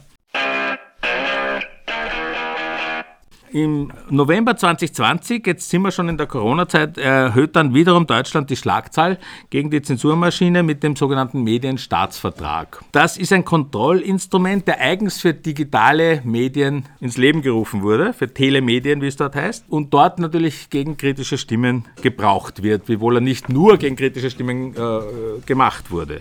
Im 3.57 3.91
November 4.11 4.55
2020, 4.55 5.47
jetzt 5.47 5.71
sind 5.71 5.81
wir 5.81 5.91
schon 5.91 6.11
in 6.11 6.19
der 6.19 6.27
Corona-Zeit, 6.27 6.99
erhöht 6.99 7.57
dann 7.57 7.73
wiederum 7.73 8.07
Deutschland 8.07 8.51
die 8.51 8.57
Schlagzahl 8.57 9.17
gegen 9.49 9.71
die 9.71 9.81
Zensurmaschine 9.81 10.63
mit 10.63 10.83
dem 10.83 10.95
sogenannten 10.95 11.43
Medienstaatsvertrag. 11.43 12.85
Das 12.93 13.17
ist 13.17 13.33
ein 13.33 13.47
Kontrollinstrument, 13.47 14.69
der 14.69 14.83
eigens 14.83 15.23
für 15.23 15.33
digitale 15.33 16.21
Medien 16.23 16.85
ins 17.01 17.17
Leben 17.17 17.41
gerufen 17.41 17.81
wurde, 17.81 18.13
für 18.13 18.29
Telemedien, 18.29 19.01
wie 19.01 19.07
es 19.07 19.17
dort 19.17 19.35
heißt, 19.35 19.65
und 19.71 19.95
dort 19.95 20.19
natürlich 20.19 20.69
gegen 20.69 20.99
kritische 20.99 21.39
Stimmen 21.39 21.87
gebraucht 22.03 22.63
wird, 22.63 22.91
wiewohl 22.91 23.17
er 23.17 23.21
nicht 23.23 23.49
nur 23.49 23.79
gegen 23.79 23.97
kritische 23.97 24.29
Stimmen 24.31 24.75
äh, 24.75 25.41
gemacht 25.47 25.91
wurde. 25.91 26.21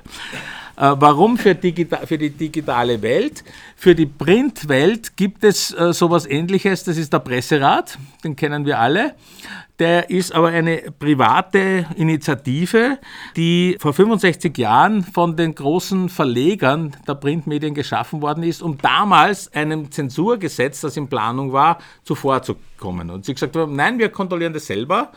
Äh, 0.77 0.93
warum 0.97 1.37
für, 1.37 1.55
für, 1.55 2.17
die 2.17 2.31
digitale 2.31 3.01
Welt? 3.01 3.43
Für 3.77 3.95
die 3.95 4.05
Printwelt 4.05 5.15
gibt 5.15 5.43
es 5.43 5.73
äh, 5.73 5.93
sowas 5.93 6.25
ähnliches, 6.25 6.83
das 6.83 6.97
ist 6.97 7.13
der 7.13 7.19
Presserat, 7.19 7.97
den 8.23 8.35
kennen 8.35 8.65
wir 8.65 8.79
alle. 8.79 9.15
Der 9.79 10.09
ist 10.09 10.33
aber 10.33 10.47
eine 10.49 10.83
private 10.99 11.85
Initiative, 11.97 12.97
die 13.35 13.75
vor 13.79 13.93
65 13.93 14.57
Jahren 14.57 15.03
von 15.03 15.35
den 15.35 15.53
großen 15.53 16.07
Verlegern 16.07 16.95
der 17.05 17.15
Printmedien 17.15 17.73
geschaffen 17.73 18.21
worden 18.21 18.43
ist, 18.43 18.61
um 18.61 18.77
damals 18.77 19.53
einem 19.53 19.91
Zensurgesetz, 19.91 20.79
das 20.81 20.95
in 20.95 21.09
Planung 21.09 21.51
war, 21.51 21.79
zuvorzukommen. 22.03 23.09
Und 23.09 23.25
sie 23.25 23.33
gesagt 23.33 23.55
haben, 23.57 23.75
nein, 23.75 23.99
wir 23.99 24.09
kontrollieren 24.09 24.53
das 24.53 24.65
selber. 24.65 25.11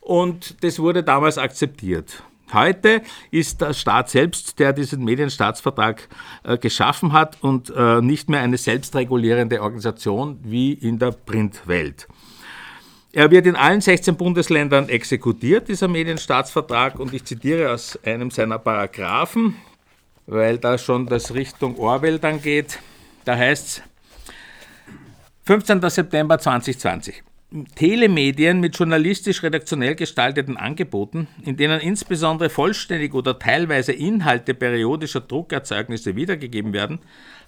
Und 0.00 0.64
das 0.64 0.80
wurde 0.80 1.04
damals 1.04 1.38
akzeptiert. 1.38 2.24
Heute 2.52 3.02
ist 3.30 3.60
der 3.60 3.72
Staat 3.72 4.10
selbst, 4.10 4.58
der 4.58 4.72
diesen 4.72 5.04
Medienstaatsvertrag 5.04 6.08
äh, 6.44 6.58
geschaffen 6.58 7.12
hat 7.12 7.38
und 7.40 7.72
äh, 7.74 8.00
nicht 8.00 8.28
mehr 8.28 8.40
eine 8.40 8.58
selbstregulierende 8.58 9.62
Organisation 9.62 10.38
wie 10.42 10.72
in 10.72 10.98
der 10.98 11.12
Printwelt. 11.12 12.08
Er 13.12 13.30
wird 13.30 13.46
in 13.46 13.56
allen 13.56 13.80
16 13.80 14.16
Bundesländern 14.16 14.88
exekutiert, 14.88 15.68
dieser 15.68 15.88
Medienstaatsvertrag, 15.88 16.98
und 16.98 17.12
ich 17.12 17.24
zitiere 17.24 17.70
aus 17.70 17.98
einem 18.04 18.30
seiner 18.30 18.58
Paragraphen, 18.58 19.56
weil 20.26 20.58
da 20.58 20.78
schon 20.78 21.06
das 21.06 21.34
Richtung 21.34 21.78
Orwell 21.78 22.18
dann 22.18 22.40
geht. 22.40 22.78
Da 23.24 23.36
heißt 23.36 23.66
es 23.66 23.82
15. 25.44 25.80
September 25.90 26.38
2020. 26.38 27.22
Telemedien 27.74 28.60
mit 28.60 28.78
journalistisch-redaktionell 28.78 29.94
gestalteten 29.94 30.56
Angeboten, 30.56 31.28
in 31.44 31.56
denen 31.56 31.80
insbesondere 31.80 32.48
vollständig 32.48 33.12
oder 33.12 33.38
teilweise 33.38 33.92
Inhalte 33.92 34.54
periodischer 34.54 35.20
Druckerzeugnisse 35.20 36.16
wiedergegeben 36.16 36.72
werden, 36.72 37.00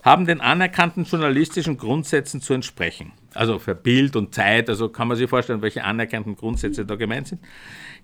haben 0.03 0.27
den 0.27 0.43
anerkannten 0.43 1.05
journalistischen 1.05 1.79
Grundsätzen 1.79 2.43
zu 2.43 2.53
entsprechen. 2.53 3.13
Also 3.33 3.59
für 3.59 3.75
Bild 3.75 4.17
und 4.17 4.35
Zeit, 4.35 4.69
also 4.69 4.91
kann 4.91 5.09
man 5.09 5.17
sich 5.17 5.31
vorstellen, 5.31 5.63
welche 5.63 5.85
anerkannten 5.85 6.37
Grundsätze 6.37 6.85
da 6.85 6.97
gemeint 6.97 7.29
sind. 7.29 7.41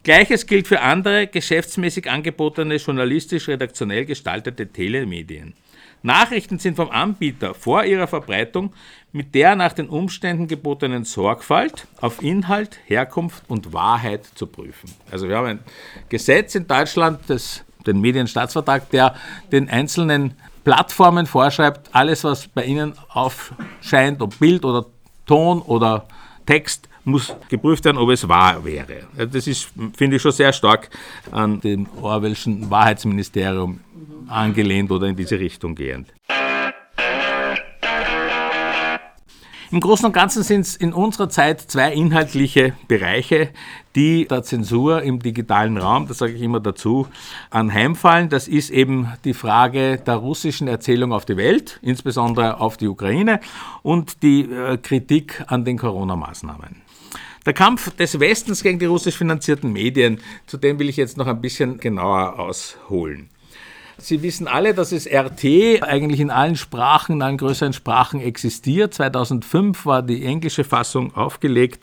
Gleiches 0.02 0.46
gilt 0.46 0.66
für 0.66 0.80
andere 0.80 1.26
geschäftsmäßig 1.26 2.10
angebotene 2.10 2.76
journalistisch-redaktionell 2.76 4.06
gestaltete 4.06 4.68
Telemedien. 4.68 5.52
Nachrichten 6.02 6.58
sind 6.58 6.76
vom 6.76 6.90
Anbieter 6.90 7.54
vor 7.54 7.84
ihrer 7.84 8.06
Verbreitung 8.06 8.72
mit 9.12 9.34
der 9.34 9.56
nach 9.56 9.72
den 9.72 9.88
Umständen 9.88 10.46
gebotenen 10.46 11.04
Sorgfalt 11.04 11.86
auf 12.00 12.22
Inhalt, 12.22 12.78
Herkunft 12.86 13.42
und 13.48 13.72
Wahrheit 13.72 14.24
zu 14.34 14.46
prüfen. 14.46 14.90
Also 15.10 15.28
wir 15.28 15.36
haben 15.36 15.46
ein 15.46 15.58
Gesetz 16.08 16.54
in 16.54 16.66
Deutschland, 16.66 17.20
das, 17.26 17.64
den 17.86 18.00
Medienstaatsvertrag, 18.00 18.88
der 18.90 19.14
den 19.52 19.68
einzelnen 19.68 20.34
Plattformen 20.64 21.26
vorschreibt, 21.26 21.90
alles, 21.92 22.24
was 22.24 22.46
bei 22.48 22.64
ihnen 22.64 22.94
aufscheint, 23.08 24.22
ob 24.22 24.38
Bild 24.38 24.64
oder 24.64 24.86
Ton 25.26 25.62
oder 25.62 26.06
Text, 26.46 26.88
muss 27.10 27.34
geprüft 27.48 27.84
werden, 27.84 27.98
ob 27.98 28.10
es 28.10 28.28
wahr 28.28 28.64
wäre. 28.64 29.04
Das 29.16 29.46
ist, 29.46 29.68
finde 29.96 30.16
ich, 30.16 30.22
schon 30.22 30.32
sehr 30.32 30.52
stark 30.52 30.90
an 31.30 31.60
dem 31.60 31.86
Orwellschen 32.00 32.70
Wahrheitsministerium 32.70 33.80
angelehnt 34.28 34.90
oder 34.90 35.06
in 35.06 35.16
diese 35.16 35.38
Richtung 35.38 35.74
gehend. 35.74 36.12
Im 39.72 39.78
Großen 39.78 40.04
und 40.04 40.12
Ganzen 40.12 40.42
sind 40.42 40.62
es 40.62 40.74
in 40.74 40.92
unserer 40.92 41.28
Zeit 41.28 41.60
zwei 41.60 41.92
inhaltliche 41.92 42.72
Bereiche, 42.88 43.50
die 43.94 44.26
der 44.26 44.42
Zensur 44.42 45.02
im 45.02 45.20
digitalen 45.20 45.78
Raum, 45.78 46.08
das 46.08 46.18
sage 46.18 46.32
ich 46.32 46.42
immer 46.42 46.58
dazu, 46.58 47.06
anheimfallen. 47.50 48.28
Das 48.30 48.48
ist 48.48 48.70
eben 48.70 49.12
die 49.24 49.32
Frage 49.32 49.98
der 50.04 50.16
russischen 50.16 50.66
Erzählung 50.66 51.12
auf 51.12 51.24
die 51.24 51.36
Welt, 51.36 51.78
insbesondere 51.82 52.58
auf 52.58 52.78
die 52.78 52.88
Ukraine, 52.88 53.38
und 53.82 54.24
die 54.24 54.40
äh, 54.42 54.76
Kritik 54.76 55.44
an 55.46 55.64
den 55.64 55.78
Corona-Maßnahmen. 55.78 56.89
Der 57.46 57.54
Kampf 57.54 57.90
des 57.96 58.20
Westens 58.20 58.62
gegen 58.62 58.78
die 58.78 58.86
russisch 58.86 59.16
finanzierten 59.16 59.72
Medien, 59.72 60.20
zu 60.46 60.58
dem 60.58 60.78
will 60.78 60.88
ich 60.88 60.96
jetzt 60.96 61.16
noch 61.16 61.26
ein 61.26 61.40
bisschen 61.40 61.78
genauer 61.78 62.38
ausholen. 62.38 63.30
Sie 63.96 64.22
wissen 64.22 64.48
alle, 64.48 64.72
dass 64.72 64.92
es 64.92 65.06
RT 65.06 65.82
eigentlich 65.82 66.20
in 66.20 66.30
allen 66.30 66.56
Sprachen, 66.56 67.16
in 67.16 67.22
allen 67.22 67.36
größeren 67.36 67.74
Sprachen 67.74 68.20
existiert. 68.20 68.94
2005 68.94 69.84
war 69.84 70.02
die 70.02 70.24
englische 70.24 70.64
Fassung 70.64 71.14
aufgelegt, 71.14 71.82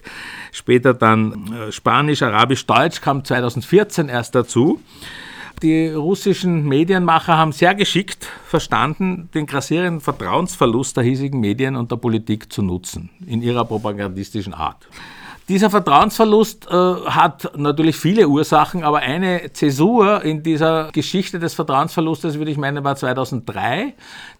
später 0.52 0.96
dann 0.96 1.54
äh, 1.54 1.72
Spanisch, 1.72 2.24
Arabisch, 2.24 2.66
Deutsch 2.66 3.02
kam 3.02 3.24
2014 3.24 4.10
erst 4.10 4.34
dazu. 4.34 4.82
Die 5.62 5.90
russischen 5.90 6.68
Medienmacher 6.68 7.36
haben 7.38 7.52
sehr 7.52 7.74
geschickt 7.74 8.30
verstanden, 8.46 9.30
den 9.34 9.48
grassierenden 9.48 10.02
Vertrauensverlust 10.02 10.98
der 10.98 11.04
hiesigen 11.04 11.40
Medien 11.40 11.76
und 11.76 11.92
der 11.92 11.98
Politik 11.98 12.52
zu 12.52 12.62
nutzen, 12.62 13.10
in 13.26 13.42
ihrer 13.42 13.66
propagandistischen 13.66 14.54
Art. 14.54 14.88
Dieser 15.50 15.70
Vertrauensverlust 15.70 16.68
äh, 16.70 16.74
hat 16.74 17.51
natürlich 17.56 17.96
viele 17.96 18.27
Ursachen, 18.27 18.84
aber 18.84 18.98
eine 18.98 19.54
Zäsur 19.54 20.22
in 20.22 20.44
dieser 20.44 20.92
Geschichte 20.92 21.39
des 21.39 21.54
Vertrauensverlustes, 21.54 22.38
würde 22.38 22.51
ich 22.51 22.58
meinen, 22.58 22.84
war 22.84 22.98
2003, 22.98 23.94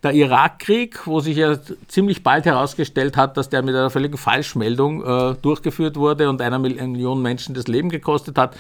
der 0.04 0.12
Irakkrieg, 0.12 1.08
wo 1.08 1.22
sich 1.22 1.38
ja 1.38 1.56
ziemlich 1.88 2.24
bald 2.24 2.46
herausgestellt 2.46 3.16
hat, 3.16 3.38
dass 3.38 3.48
der 3.48 3.62
mit 3.62 3.74
einer 3.74 3.90
völligen 3.90 4.18
Falschmeldung 4.18 5.02
äh, 5.06 5.36
durchgeführt 5.42 5.96
wurde 5.96 6.30
und 6.30 6.42
einer 6.42 6.60
Million 6.60 7.22
Menschen 7.22 7.56
das 7.56 7.68
Leben 7.68 7.88
gekostet 7.88 8.38
hat 8.38 8.58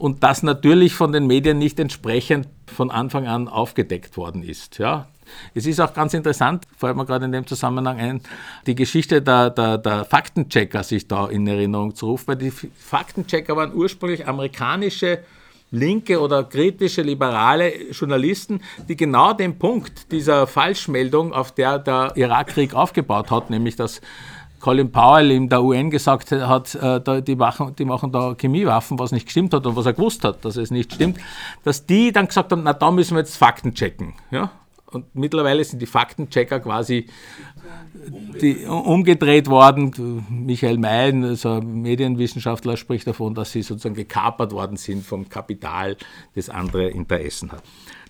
und 0.00 0.22
das 0.22 0.42
natürlich 0.42 0.94
von 0.94 1.12
den 1.12 1.26
Medien 1.26 1.58
nicht 1.58 1.78
entsprechend 1.78 2.48
von 2.66 2.90
Anfang 2.90 3.26
an 3.26 3.48
aufgedeckt 3.48 4.16
worden 4.16 4.42
ist. 4.42 4.78
Ja, 4.78 5.08
es 5.54 5.66
ist 5.66 5.78
auch 5.78 5.92
ganz 5.92 6.14
interessant, 6.14 6.64
fällt 6.74 6.96
mir 6.96 7.04
gerade 7.04 7.26
in 7.26 7.32
dem 7.32 7.46
Zusammenhang 7.46 7.98
ein, 7.98 8.20
die 8.66 8.74
Geschichte 8.74 9.20
der, 9.20 9.50
der, 9.50 9.76
der 9.76 10.06
Faktenchecker 10.06 10.82
sich 10.84 11.06
da 11.06 11.26
in 11.26 11.46
Erinnerung 11.46 11.94
zu 11.94 12.06
rufen, 12.06 12.28
weil 12.28 12.36
die 12.36 12.50
Faktenchecker 12.50 13.54
waren 13.56 13.74
ursprünglich 13.74 14.26
amerikanische 14.26 15.18
linke 15.70 16.18
oder 16.18 16.44
kritische, 16.44 17.02
liberale 17.02 17.90
Journalisten, 17.92 18.62
die 18.88 18.96
genau 18.96 19.34
den 19.34 19.58
Punkt 19.58 20.10
dieser 20.12 20.46
Falschmeldung, 20.46 21.34
auf 21.34 21.52
der 21.52 21.78
der 21.78 22.12
Irakkrieg 22.16 22.74
aufgebaut 22.74 23.30
hat, 23.30 23.50
nämlich 23.50 23.76
dass 23.76 24.00
Colin 24.60 24.92
Powell 24.92 25.30
in 25.30 25.48
der 25.48 25.62
UN 25.62 25.90
gesagt 25.90 26.30
hat, 26.32 26.74
äh, 26.74 27.22
die, 27.22 27.34
machen, 27.34 27.74
die 27.76 27.84
machen 27.84 28.12
da 28.12 28.34
Chemiewaffen, 28.34 28.98
was 28.98 29.10
nicht 29.10 29.24
gestimmt 29.24 29.54
hat 29.54 29.66
und 29.66 29.74
was 29.74 29.86
er 29.86 29.94
gewusst 29.94 30.22
hat, 30.22 30.44
dass 30.44 30.56
es 30.56 30.70
nicht 30.70 30.92
stimmt, 30.92 31.18
dass 31.64 31.86
die 31.86 32.12
dann 32.12 32.26
gesagt 32.26 32.52
haben, 32.52 32.62
na 32.62 32.74
da 32.74 32.90
müssen 32.90 33.14
wir 33.14 33.20
jetzt 33.20 33.36
Fakten 33.36 33.74
checken. 33.74 34.14
Ja? 34.30 34.50
Und 34.94 35.14
mittlerweile 35.14 35.64
sind 35.64 35.80
die 35.80 35.86
Faktenchecker 35.86 36.60
quasi 36.60 37.06
die, 38.40 38.64
umgedreht 38.66 39.48
worden. 39.48 40.24
Michael 40.28 40.78
Mayen, 40.78 41.24
also 41.24 41.60
Medienwissenschaftler, 41.60 42.76
spricht 42.76 43.06
davon, 43.06 43.34
dass 43.34 43.52
sie 43.52 43.62
sozusagen 43.62 43.94
gekapert 43.94 44.52
worden 44.52 44.76
sind 44.76 45.04
vom 45.04 45.28
Kapital, 45.28 45.96
das 46.34 46.48
andere 46.48 46.88
Interessen 46.88 47.52
hat. 47.52 47.62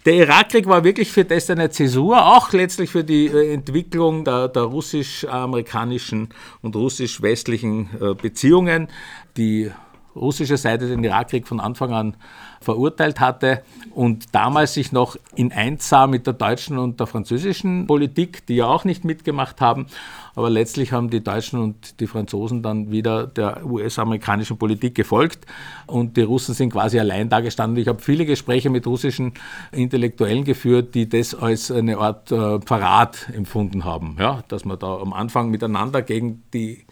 Der 0.06 0.14
Irakkrieg 0.14 0.66
war 0.66 0.82
wirklich 0.82 1.12
für 1.12 1.26
das 1.26 1.50
eine 1.50 1.68
Zäsur, 1.68 2.24
auch 2.24 2.52
letztlich 2.52 2.88
für 2.88 3.04
die 3.04 3.26
äh, 3.26 3.52
Entwicklung 3.52 4.24
der, 4.24 4.48
der 4.48 4.62
russisch-amerikanischen 4.62 6.30
und 6.62 6.74
russisch-westlichen 6.74 7.90
äh, 8.00 8.14
Beziehungen. 8.14 8.88
Die 9.36 9.70
russische 10.14 10.56
Seite 10.56 10.88
den 10.88 11.04
Irakkrieg 11.04 11.46
von 11.46 11.60
Anfang 11.60 11.92
an 11.92 12.16
verurteilt 12.60 13.20
hatte 13.20 13.62
und 13.94 14.34
damals 14.34 14.74
sich 14.74 14.92
noch 14.92 15.16
in 15.34 15.50
eins 15.50 15.88
sah 15.88 16.06
mit 16.06 16.26
der 16.26 16.34
deutschen 16.34 16.78
und 16.78 17.00
der 17.00 17.06
französischen 17.06 17.86
Politik, 17.86 18.46
die 18.46 18.56
ja 18.56 18.66
auch 18.66 18.84
nicht 18.84 19.04
mitgemacht 19.04 19.60
haben. 19.60 19.86
Aber 20.34 20.50
letztlich 20.50 20.92
haben 20.92 21.10
die 21.10 21.24
Deutschen 21.24 21.58
und 21.58 22.00
die 22.00 22.06
Franzosen 22.06 22.62
dann 22.62 22.90
wieder 22.90 23.26
der 23.26 23.64
US-amerikanischen 23.64 24.58
Politik 24.58 24.94
gefolgt 24.94 25.46
und 25.86 26.16
die 26.16 26.22
Russen 26.22 26.54
sind 26.54 26.70
quasi 26.70 27.00
allein 27.00 27.30
da 27.30 27.40
gestanden. 27.40 27.80
Ich 27.80 27.88
habe 27.88 28.00
viele 28.00 28.26
Gespräche 28.26 28.68
mit 28.68 28.86
russischen 28.86 29.32
Intellektuellen 29.72 30.44
geführt, 30.44 30.94
die 30.94 31.08
das 31.08 31.34
als 31.34 31.70
eine 31.70 31.98
Art 31.98 32.30
äh, 32.30 32.60
Verrat 32.60 33.28
empfunden 33.34 33.84
haben, 33.84 34.16
ja, 34.20 34.44
dass 34.48 34.64
man 34.64 34.78
da 34.78 34.98
am 34.98 35.12
Anfang 35.14 35.50
miteinander 35.50 36.02
gegen 36.02 36.42
die 36.52 36.84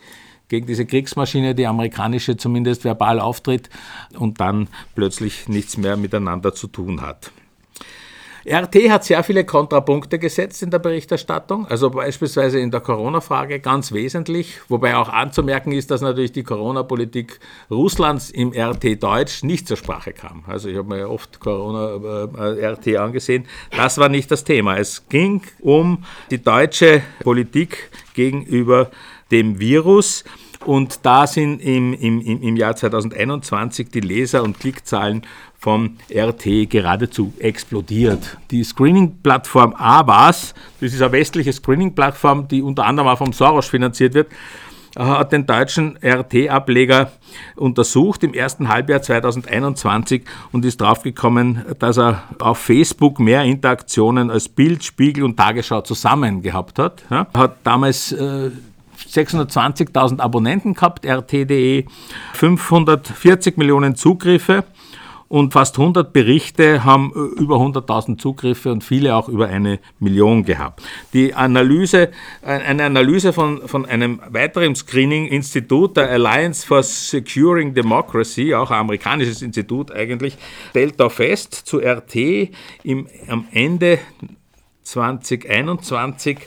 gegen 0.48 0.66
diese 0.66 0.86
Kriegsmaschine, 0.86 1.54
die 1.54 1.66
amerikanische 1.66 2.36
zumindest 2.36 2.84
verbal 2.84 3.20
auftritt 3.20 3.68
und 4.18 4.40
dann 4.40 4.68
plötzlich 4.94 5.48
nichts 5.48 5.76
mehr 5.76 5.96
miteinander 5.96 6.54
zu 6.54 6.66
tun 6.66 7.02
hat. 7.02 7.30
RT 8.50 8.88
hat 8.88 9.04
sehr 9.04 9.22
viele 9.22 9.44
Kontrapunkte 9.44 10.18
gesetzt 10.18 10.62
in 10.62 10.70
der 10.70 10.78
Berichterstattung, 10.78 11.66
also 11.66 11.90
beispielsweise 11.90 12.58
in 12.58 12.70
der 12.70 12.80
Corona-Frage 12.80 13.60
ganz 13.60 13.92
wesentlich, 13.92 14.60
wobei 14.68 14.96
auch 14.96 15.10
anzumerken 15.10 15.72
ist, 15.72 15.90
dass 15.90 16.00
natürlich 16.00 16.32
die 16.32 16.44
Corona-Politik 16.44 17.40
Russlands 17.70 18.30
im 18.30 18.52
RT 18.52 19.02
Deutsch 19.02 19.42
nicht 19.42 19.68
zur 19.68 19.76
Sprache 19.76 20.12
kam. 20.12 20.44
Also 20.46 20.70
ich 20.70 20.78
habe 20.78 20.88
mir 20.88 21.10
oft 21.10 21.40
Corona-RT 21.40 22.86
äh, 22.86 22.96
angesehen. 22.96 23.44
Das 23.76 23.98
war 23.98 24.08
nicht 24.08 24.30
das 24.30 24.44
Thema. 24.44 24.78
Es 24.78 25.08
ging 25.08 25.42
um 25.60 26.04
die 26.30 26.42
deutsche 26.42 27.02
Politik 27.20 27.90
gegenüber 28.14 28.90
dem 29.30 29.58
Virus. 29.58 30.24
Und 30.64 31.06
da 31.06 31.26
sind 31.26 31.60
im, 31.60 31.94
im, 31.94 32.20
im 32.20 32.56
Jahr 32.56 32.74
2021 32.74 33.90
die 33.90 34.00
Leser- 34.00 34.42
und 34.42 34.58
Klickzahlen 34.58 35.22
von 35.58 35.96
RT 36.14 36.70
geradezu 36.70 37.32
explodiert. 37.38 38.38
Die 38.50 38.62
Screening-Plattform 38.62 39.74
AWAS, 39.76 40.54
das 40.80 40.92
ist 40.92 41.02
eine 41.02 41.12
westliche 41.12 41.52
Screening-Plattform, 41.52 42.48
die 42.48 42.62
unter 42.62 42.86
anderem 42.86 43.08
auch 43.08 43.18
vom 43.18 43.32
Soros 43.32 43.66
finanziert 43.66 44.14
wird, 44.14 44.28
hat 44.96 45.32
den 45.32 45.46
deutschen 45.46 45.96
RT-Ableger 46.02 47.12
untersucht 47.56 48.24
im 48.24 48.34
ersten 48.34 48.68
Halbjahr 48.68 49.02
2021 49.02 50.24
und 50.50 50.64
ist 50.64 50.80
draufgekommen, 50.80 51.64
dass 51.78 51.98
er 51.98 52.24
auf 52.38 52.58
Facebook 52.58 53.20
mehr 53.20 53.42
Interaktionen 53.44 54.30
als 54.30 54.48
Bild, 54.48 54.82
Spiegel 54.82 55.24
und 55.24 55.36
Tagesschau 55.36 55.82
zusammen 55.82 56.42
gehabt 56.42 56.78
hat. 56.78 57.04
Er 57.10 57.28
hat 57.34 57.58
damals 57.62 58.12
äh, 58.12 58.50
620.000 58.98 60.20
Abonnenten 60.20 60.74
gehabt, 60.74 61.06
RT.de, 61.06 61.84
540 62.34 63.56
Millionen 63.56 63.94
Zugriffe 63.96 64.64
und 65.28 65.52
fast 65.52 65.78
100 65.78 66.12
Berichte 66.12 66.84
haben 66.84 67.12
äh, 67.14 67.40
über 67.40 67.56
100.000 67.56 68.18
Zugriffe 68.18 68.72
und 68.72 68.82
viele 68.82 69.14
auch 69.14 69.28
über 69.28 69.48
eine 69.48 69.78
Million 70.00 70.44
gehabt. 70.44 70.82
Die 71.12 71.34
Analyse, 71.34 72.10
äh, 72.42 72.46
eine 72.46 72.84
Analyse 72.84 73.32
von, 73.32 73.68
von 73.68 73.84
einem 73.84 74.20
weiteren 74.28 74.74
Screening-Institut, 74.74 75.96
der 75.96 76.10
Alliance 76.10 76.66
for 76.66 76.82
Securing 76.82 77.74
Democracy, 77.74 78.54
auch 78.54 78.70
ein 78.70 78.78
amerikanisches 78.78 79.42
Institut 79.42 79.92
eigentlich, 79.92 80.36
stellt 80.70 80.98
da 80.98 81.08
fest, 81.08 81.54
zu 81.54 81.78
RT 81.78 82.50
im, 82.82 83.06
am 83.28 83.46
Ende 83.52 83.98
2021 84.82 86.38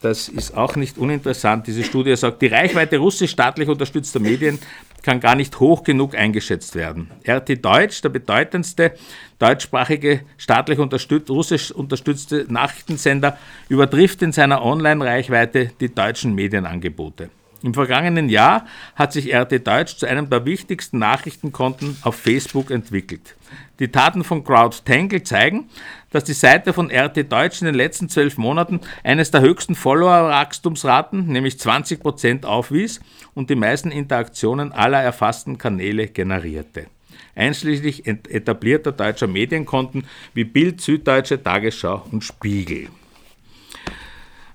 das 0.00 0.28
ist 0.28 0.56
auch 0.56 0.76
nicht 0.76 0.98
uninteressant. 0.98 1.66
Diese 1.66 1.82
Studie 1.82 2.14
sagt, 2.16 2.40
die 2.42 2.46
Reichweite 2.46 2.98
russisch 2.98 3.32
staatlich 3.32 3.68
unterstützter 3.68 4.20
Medien 4.20 4.58
kann 5.02 5.20
gar 5.20 5.34
nicht 5.34 5.58
hoch 5.60 5.82
genug 5.82 6.14
eingeschätzt 6.14 6.74
werden. 6.74 7.10
RT 7.26 7.64
Deutsch, 7.64 8.00
der 8.02 8.08
bedeutendste 8.10 8.92
deutschsprachige 9.38 10.20
staatlich 10.36 10.78
unterstützt, 10.78 11.30
russisch 11.30 11.72
unterstützte 11.72 12.46
Nachrichtensender, 12.48 13.38
übertrifft 13.68 14.22
in 14.22 14.32
seiner 14.32 14.64
Online-Reichweite 14.64 15.72
die 15.80 15.94
deutschen 15.94 16.34
Medienangebote. 16.34 17.30
Im 17.62 17.74
vergangenen 17.74 18.28
Jahr 18.28 18.66
hat 18.94 19.12
sich 19.12 19.34
RT 19.34 19.66
Deutsch 19.66 19.96
zu 19.96 20.06
einem 20.06 20.30
der 20.30 20.44
wichtigsten 20.44 20.98
Nachrichtenkonten 20.98 21.96
auf 22.02 22.14
Facebook 22.14 22.70
entwickelt. 22.70 23.34
Die 23.80 23.88
Taten 23.88 24.22
von 24.22 24.44
CrowdTangle 24.44 25.24
zeigen, 25.24 25.68
dass 26.10 26.22
die 26.22 26.34
Seite 26.34 26.72
von 26.72 26.90
RT 26.90 27.30
Deutsch 27.32 27.60
in 27.60 27.66
den 27.66 27.74
letzten 27.74 28.08
zwölf 28.08 28.38
Monaten 28.38 28.80
eines 29.02 29.32
der 29.32 29.40
höchsten 29.40 29.74
Follower-Wachstumsraten, 29.74 31.26
nämlich 31.26 31.54
20% 31.54 32.44
aufwies 32.44 33.00
und 33.34 33.50
die 33.50 33.56
meisten 33.56 33.90
Interaktionen 33.90 34.72
aller 34.72 35.02
erfassten 35.02 35.58
Kanäle 35.58 36.06
generierte. 36.06 36.86
Einschließlich 37.34 38.06
etablierter 38.06 38.92
deutscher 38.92 39.26
Medienkonten 39.26 40.04
wie 40.34 40.44
Bild, 40.44 40.80
Süddeutsche, 40.80 41.42
Tagesschau 41.42 42.04
und 42.10 42.22
Spiegel. 42.22 42.88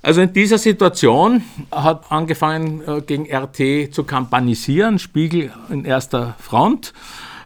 Also 0.04 0.20
in 0.20 0.34
dieser 0.34 0.58
Situation 0.58 1.44
hat 1.72 2.12
angefangen 2.12 2.82
äh, 2.86 3.02
gegen 3.02 3.26
RT 3.34 3.94
zu 3.94 4.04
kampanisieren, 4.04 5.00
Spiegel 5.00 5.54
in 5.70 5.86
erster 5.86 6.36
Front. 6.40 6.94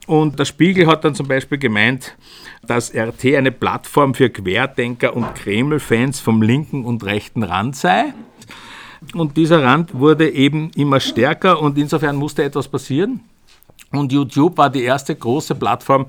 Und 0.08 0.40
der 0.40 0.46
Spiegel 0.46 0.88
hat 0.88 1.06
dann 1.06 1.14
zum 1.14 1.28
Beispiel 1.28 1.60
gemeint, 1.60 2.18
dass 2.64 2.92
RT 2.96 3.36
eine 3.36 3.52
Plattform 3.52 4.16
für 4.16 4.32
Querdenker 4.32 5.16
und 5.16 5.36
Kreml-Fans 5.36 6.20
vom 6.20 6.42
linken 6.42 6.84
und 6.84 7.04
rechten 7.04 7.44
Rand 7.44 7.76
sei. 7.76 8.14
Und 9.14 9.38
dieser 9.38 9.64
Rand 9.64 9.94
wurde 9.94 10.28
eben 10.28 10.72
immer 10.76 11.00
stärker 11.00 11.62
und 11.62 11.78
insofern 11.78 12.16
musste 12.16 12.44
etwas 12.44 12.68
passieren. 12.68 13.20
Und 13.92 14.12
YouTube 14.12 14.58
war 14.58 14.72
die 14.72 14.82
erste 14.82 15.16
große 15.16 15.54
Plattform, 15.54 16.08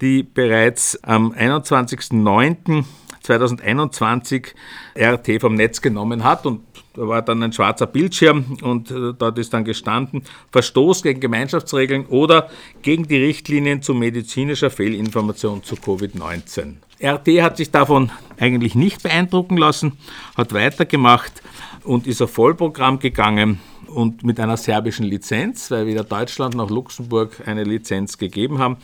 die 0.00 0.22
bereits 0.22 1.02
am 1.02 1.32
21.09. 1.32 2.84
2021 3.28 4.54
RT 4.98 5.40
vom 5.40 5.54
Netz 5.54 5.82
genommen 5.82 6.24
hat 6.24 6.46
und 6.46 6.62
da 6.94 7.06
war 7.06 7.22
dann 7.22 7.42
ein 7.42 7.52
schwarzer 7.52 7.86
Bildschirm 7.86 8.56
und 8.62 8.90
äh, 8.90 9.12
dort 9.16 9.38
ist 9.38 9.52
dann 9.52 9.64
gestanden, 9.64 10.22
Verstoß 10.50 11.02
gegen 11.02 11.20
Gemeinschaftsregeln 11.20 12.06
oder 12.06 12.48
gegen 12.82 13.06
die 13.06 13.18
Richtlinien 13.18 13.82
zu 13.82 13.94
medizinischer 13.94 14.70
Fehlinformation 14.70 15.62
zu 15.62 15.76
Covid-19. 15.76 16.76
RT 17.00 17.28
hat 17.42 17.58
sich 17.58 17.70
davon 17.70 18.10
eigentlich 18.40 18.74
nicht 18.74 19.02
beeindrucken 19.02 19.58
lassen, 19.58 19.92
hat 20.36 20.54
weitergemacht 20.54 21.42
und 21.84 22.06
ist 22.06 22.22
auf 22.22 22.32
Vollprogramm 22.32 22.98
gegangen 22.98 23.60
und 23.86 24.24
mit 24.24 24.40
einer 24.40 24.56
serbischen 24.56 25.04
Lizenz, 25.04 25.70
weil 25.70 25.86
weder 25.86 26.02
Deutschland 26.02 26.54
noch 26.54 26.70
Luxemburg 26.70 27.42
eine 27.46 27.64
Lizenz 27.64 28.18
gegeben 28.18 28.58
haben 28.58 28.78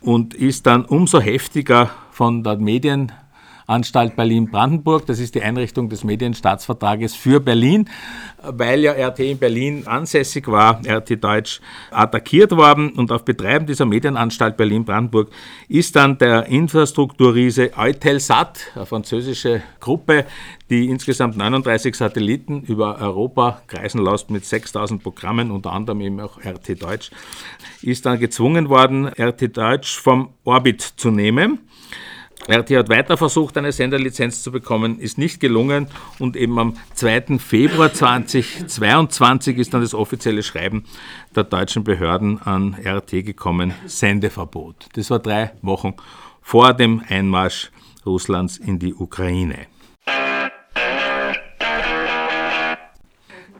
und 0.00 0.34
ist 0.34 0.66
dann 0.66 0.84
umso 0.84 1.20
heftiger 1.20 1.90
von 2.12 2.44
der 2.44 2.56
Medien 2.56 3.12
Anstalt 3.68 4.16
Berlin-Brandenburg. 4.16 5.04
Das 5.06 5.20
ist 5.20 5.34
die 5.34 5.42
Einrichtung 5.42 5.90
des 5.90 6.02
Medienstaatsvertrages 6.02 7.14
für 7.14 7.38
Berlin, 7.38 7.88
weil 8.42 8.80
ja 8.80 8.92
RT 8.92 9.20
in 9.20 9.38
Berlin 9.38 9.86
ansässig 9.86 10.48
war, 10.48 10.80
RT 10.86 11.22
Deutsch 11.22 11.60
attackiert 11.90 12.52
worden 12.52 12.90
und 12.90 13.12
auf 13.12 13.24
Betreiben 13.24 13.66
dieser 13.66 13.84
Medienanstalt 13.84 14.56
Berlin-Brandenburg 14.56 15.30
ist 15.68 15.96
dann 15.96 16.16
der 16.16 16.46
Infrastrukturriese 16.46 17.76
Eutelsat, 17.76 18.72
eine 18.74 18.86
französische 18.86 19.62
Gruppe, 19.80 20.24
die 20.70 20.88
insgesamt 20.88 21.36
39 21.36 21.94
Satelliten 21.94 22.62
über 22.62 22.98
Europa 22.98 23.60
kreisen 23.66 24.02
lässt 24.02 24.30
mit 24.30 24.46
6000 24.46 25.02
Programmen, 25.02 25.50
unter 25.50 25.72
anderem 25.72 26.00
eben 26.00 26.20
auch 26.20 26.38
RT 26.42 26.82
Deutsch, 26.82 27.10
ist 27.82 28.06
dann 28.06 28.18
gezwungen 28.18 28.70
worden, 28.70 29.06
RT 29.06 29.54
Deutsch 29.54 29.98
vom 29.98 30.30
Orbit 30.44 30.80
zu 30.80 31.10
nehmen. 31.10 31.58
RT 32.50 32.70
hat 32.70 32.88
weiter 32.88 33.18
versucht, 33.18 33.58
eine 33.58 33.72
Senderlizenz 33.72 34.42
zu 34.42 34.50
bekommen, 34.50 34.98
ist 34.98 35.18
nicht 35.18 35.38
gelungen 35.38 35.88
und 36.18 36.34
eben 36.34 36.58
am 36.58 36.76
2. 36.94 37.38
Februar 37.38 37.92
2022 37.92 39.58
ist 39.58 39.74
dann 39.74 39.82
das 39.82 39.92
offizielle 39.92 40.42
Schreiben 40.42 40.84
der 41.36 41.44
deutschen 41.44 41.84
Behörden 41.84 42.40
an 42.40 42.74
RT 42.82 43.26
gekommen, 43.26 43.74
Sendeverbot. 43.84 44.88
Das 44.94 45.10
war 45.10 45.18
drei 45.18 45.50
Wochen 45.60 45.92
vor 46.40 46.72
dem 46.72 47.02
Einmarsch 47.06 47.70
Russlands 48.06 48.56
in 48.56 48.78
die 48.78 48.94
Ukraine. 48.94 49.66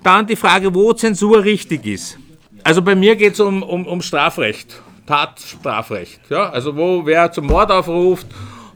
Dann 0.03 0.27
die 0.27 0.37
Frage, 0.37 0.75
wo 0.75 0.95
Zensur 0.95 1.45
richtig 1.45 1.85
ist. 1.85 2.19
Also 2.65 2.81
bei 2.81 2.95
mir 2.95 3.17
geht 3.17 3.35
es 3.35 3.41
um, 3.41 3.63
um, 3.63 3.87
um 3.87 4.01
Strafrecht, 4.01 4.81
Tatstrafrecht. 5.05 6.31
Ja? 6.31 6.49
Also 6.49 6.75
wo 6.75 7.05
wer 7.05 7.31
zum 7.31 7.47
Mord 7.49 7.71
aufruft 7.71 8.27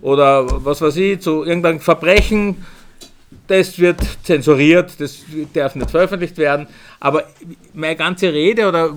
oder 0.02 0.64
was 0.64 0.82
weiß 0.82 0.96
ich, 0.96 1.20
zu 1.20 1.44
irgendeinem 1.44 1.80
Verbrechen, 1.80 2.64
das 3.46 3.78
wird 3.78 4.00
zensuriert, 4.22 5.00
das 5.00 5.24
darf 5.54 5.74
nicht 5.74 5.90
veröffentlicht 5.90 6.36
werden. 6.36 6.66
Aber 7.00 7.24
meine 7.72 7.96
ganze 7.96 8.32
Rede 8.32 8.68
oder 8.68 8.92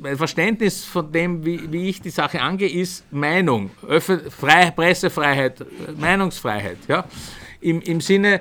mein 0.00 0.16
Verständnis 0.16 0.84
von 0.84 1.10
dem, 1.12 1.44
wie, 1.44 1.70
wie 1.70 1.88
ich 1.88 2.00
die 2.00 2.10
Sache 2.10 2.40
angehe, 2.40 2.68
ist 2.68 3.04
Meinung, 3.12 3.70
Öffn 3.86 4.20
Frei 4.30 4.70
Pressefreiheit, 4.70 5.64
Meinungsfreiheit. 5.98 6.78
Ja? 6.88 7.04
Im, 7.60 7.80
Im 7.80 8.00
Sinne, 8.00 8.40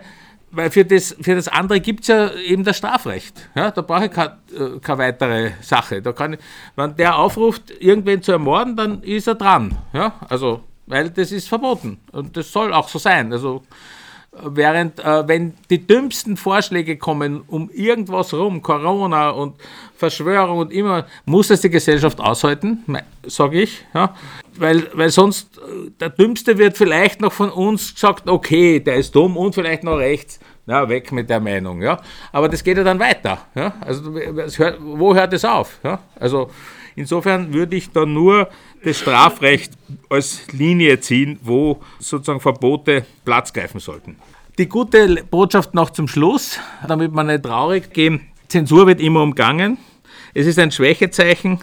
weil 0.51 0.69
für 0.69 0.85
das, 0.85 1.15
für 1.21 1.35
das 1.35 1.47
andere 1.47 1.79
gibt 1.79 2.01
es 2.01 2.07
ja 2.07 2.33
eben 2.33 2.63
das 2.63 2.77
Strafrecht. 2.77 3.49
Ja? 3.55 3.71
Da 3.71 3.81
brauche 3.81 4.05
ich 4.05 4.11
keine, 4.11 4.37
äh, 4.51 4.79
keine 4.79 4.97
weitere 4.99 5.51
Sache. 5.61 6.01
Da 6.01 6.11
kann 6.11 6.33
ich, 6.33 6.39
wenn 6.75 6.95
der 6.95 7.17
aufruft, 7.17 7.71
irgendwen 7.79 8.21
zu 8.21 8.33
ermorden, 8.33 8.75
dann 8.75 9.03
ist 9.03 9.27
er 9.27 9.35
dran. 9.35 9.77
Ja? 9.93 10.13
Also, 10.29 10.63
weil 10.85 11.09
das 11.09 11.31
ist 11.31 11.47
verboten. 11.47 11.99
Und 12.11 12.35
das 12.35 12.51
soll 12.51 12.73
auch 12.73 12.89
so 12.89 12.99
sein. 12.99 13.31
Also, 13.31 13.63
Während, 14.41 14.99
äh, 14.99 15.27
wenn 15.27 15.53
die 15.69 15.85
dümmsten 15.85 16.37
Vorschläge 16.37 16.97
kommen 16.97 17.43
um 17.45 17.69
irgendwas 17.69 18.33
rum, 18.33 18.63
Corona 18.63 19.29
und 19.29 19.55
Verschwörung 19.95 20.57
und 20.57 20.73
immer, 20.73 21.05
muss 21.25 21.51
es 21.51 21.61
die 21.61 21.69
Gesellschaft 21.69 22.19
aushalten, 22.19 22.83
sage 23.27 23.61
ich. 23.61 23.85
Ja? 23.93 24.15
Weil, 24.57 24.87
weil 24.93 25.09
sonst, 25.11 25.59
äh, 25.59 25.91
der 25.99 26.09
Dümmste 26.09 26.57
wird 26.57 26.75
vielleicht 26.75 27.21
noch 27.21 27.31
von 27.31 27.51
uns 27.51 27.93
gesagt, 27.93 28.27
okay, 28.27 28.79
der 28.79 28.95
ist 28.95 29.13
dumm 29.13 29.37
und 29.37 29.53
vielleicht 29.53 29.83
noch 29.83 29.97
rechts. 29.97 30.39
Na, 30.65 30.89
weg 30.89 31.11
mit 31.11 31.29
der 31.29 31.39
Meinung. 31.39 31.83
Ja? 31.83 32.01
Aber 32.31 32.49
das 32.49 32.63
geht 32.63 32.77
ja 32.77 32.83
dann 32.83 32.97
weiter. 32.97 33.37
Ja? 33.53 33.73
Also, 33.81 34.15
hört, 34.57 34.79
wo 34.81 35.13
hört 35.13 35.31
es 35.33 35.45
auf? 35.45 35.79
Ja? 35.83 35.99
Also, 36.19 36.49
Insofern 36.95 37.53
würde 37.53 37.75
ich 37.75 37.91
da 37.91 38.05
nur 38.05 38.49
das 38.83 38.99
Strafrecht 38.99 39.73
als 40.09 40.41
Linie 40.51 40.99
ziehen, 40.99 41.39
wo 41.41 41.81
sozusagen 41.99 42.39
Verbote 42.39 43.05
Platz 43.25 43.53
greifen 43.53 43.79
sollten. 43.79 44.17
Die 44.57 44.67
gute 44.67 45.23
Botschaft 45.29 45.73
noch 45.73 45.89
zum 45.89 46.07
Schluss, 46.07 46.59
damit 46.87 47.11
wir 47.11 47.23
nicht 47.23 47.43
traurig 47.43 47.91
gehen. 47.93 48.21
Zensur 48.47 48.85
wird 48.85 48.99
immer 48.99 49.23
umgangen. 49.23 49.77
Es 50.33 50.45
ist 50.45 50.59
ein 50.59 50.71
Schwächezeichen 50.71 51.59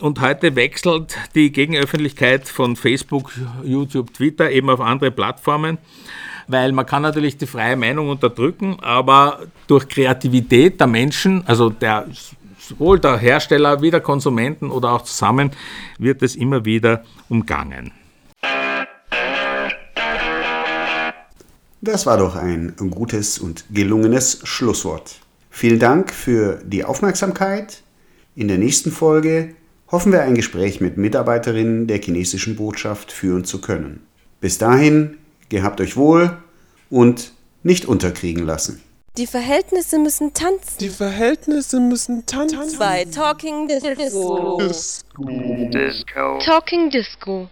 und 0.00 0.20
heute 0.20 0.54
wechselt 0.56 1.16
die 1.34 1.50
Gegenöffentlichkeit 1.50 2.48
von 2.48 2.76
Facebook, 2.76 3.32
YouTube, 3.64 4.12
Twitter 4.12 4.50
eben 4.50 4.68
auf 4.68 4.80
andere 4.80 5.10
Plattformen 5.10 5.78
weil 6.48 6.72
man 6.72 6.86
kann 6.86 7.02
natürlich 7.02 7.36
die 7.36 7.46
freie 7.46 7.76
Meinung 7.76 8.08
unterdrücken, 8.08 8.76
aber 8.80 9.40
durch 9.66 9.88
Kreativität 9.88 10.80
der 10.80 10.86
Menschen, 10.86 11.42
also 11.46 11.70
der 11.70 12.06
sowohl 12.66 12.98
der 12.98 13.18
Hersteller 13.18 13.82
wie 13.82 13.90
der 13.90 14.00
Konsumenten 14.00 14.70
oder 14.70 14.92
auch 14.92 15.02
zusammen, 15.02 15.50
wird 15.98 16.22
es 16.22 16.36
immer 16.36 16.64
wieder 16.64 17.04
umgangen. 17.28 17.92
Das 21.80 22.06
war 22.06 22.16
doch 22.16 22.34
ein 22.34 22.74
gutes 22.76 23.38
und 23.38 23.64
gelungenes 23.70 24.40
Schlusswort. 24.42 25.20
Vielen 25.50 25.78
Dank 25.78 26.12
für 26.12 26.60
die 26.64 26.84
Aufmerksamkeit. 26.84 27.82
In 28.34 28.48
der 28.48 28.58
nächsten 28.58 28.90
Folge 28.90 29.54
hoffen 29.90 30.10
wir 30.10 30.22
ein 30.22 30.34
Gespräch 30.34 30.80
mit 30.80 30.96
Mitarbeiterinnen 30.96 31.86
der 31.86 32.00
chinesischen 32.02 32.56
Botschaft 32.56 33.12
führen 33.12 33.44
zu 33.44 33.60
können. 33.60 34.00
Bis 34.40 34.58
dahin, 34.58 35.18
gehabt 35.48 35.80
euch 35.80 35.96
wohl 35.96 36.36
und 36.90 37.32
nicht 37.62 37.86
unterkriegen 37.86 38.44
lassen. 38.44 38.82
Die 39.16 39.26
Verhältnisse 39.26 39.98
müssen 39.98 40.34
tanzen. 40.34 40.78
Die 40.78 40.90
Verhältnisse 40.90 41.80
müssen 41.80 42.26
tanzen. 42.26 42.78
Bei 42.78 43.06
Talking 43.06 43.66
Disco. 43.66 44.58
Disco. 44.58 46.38
Talking 46.44 46.90
Disco. 46.90 47.48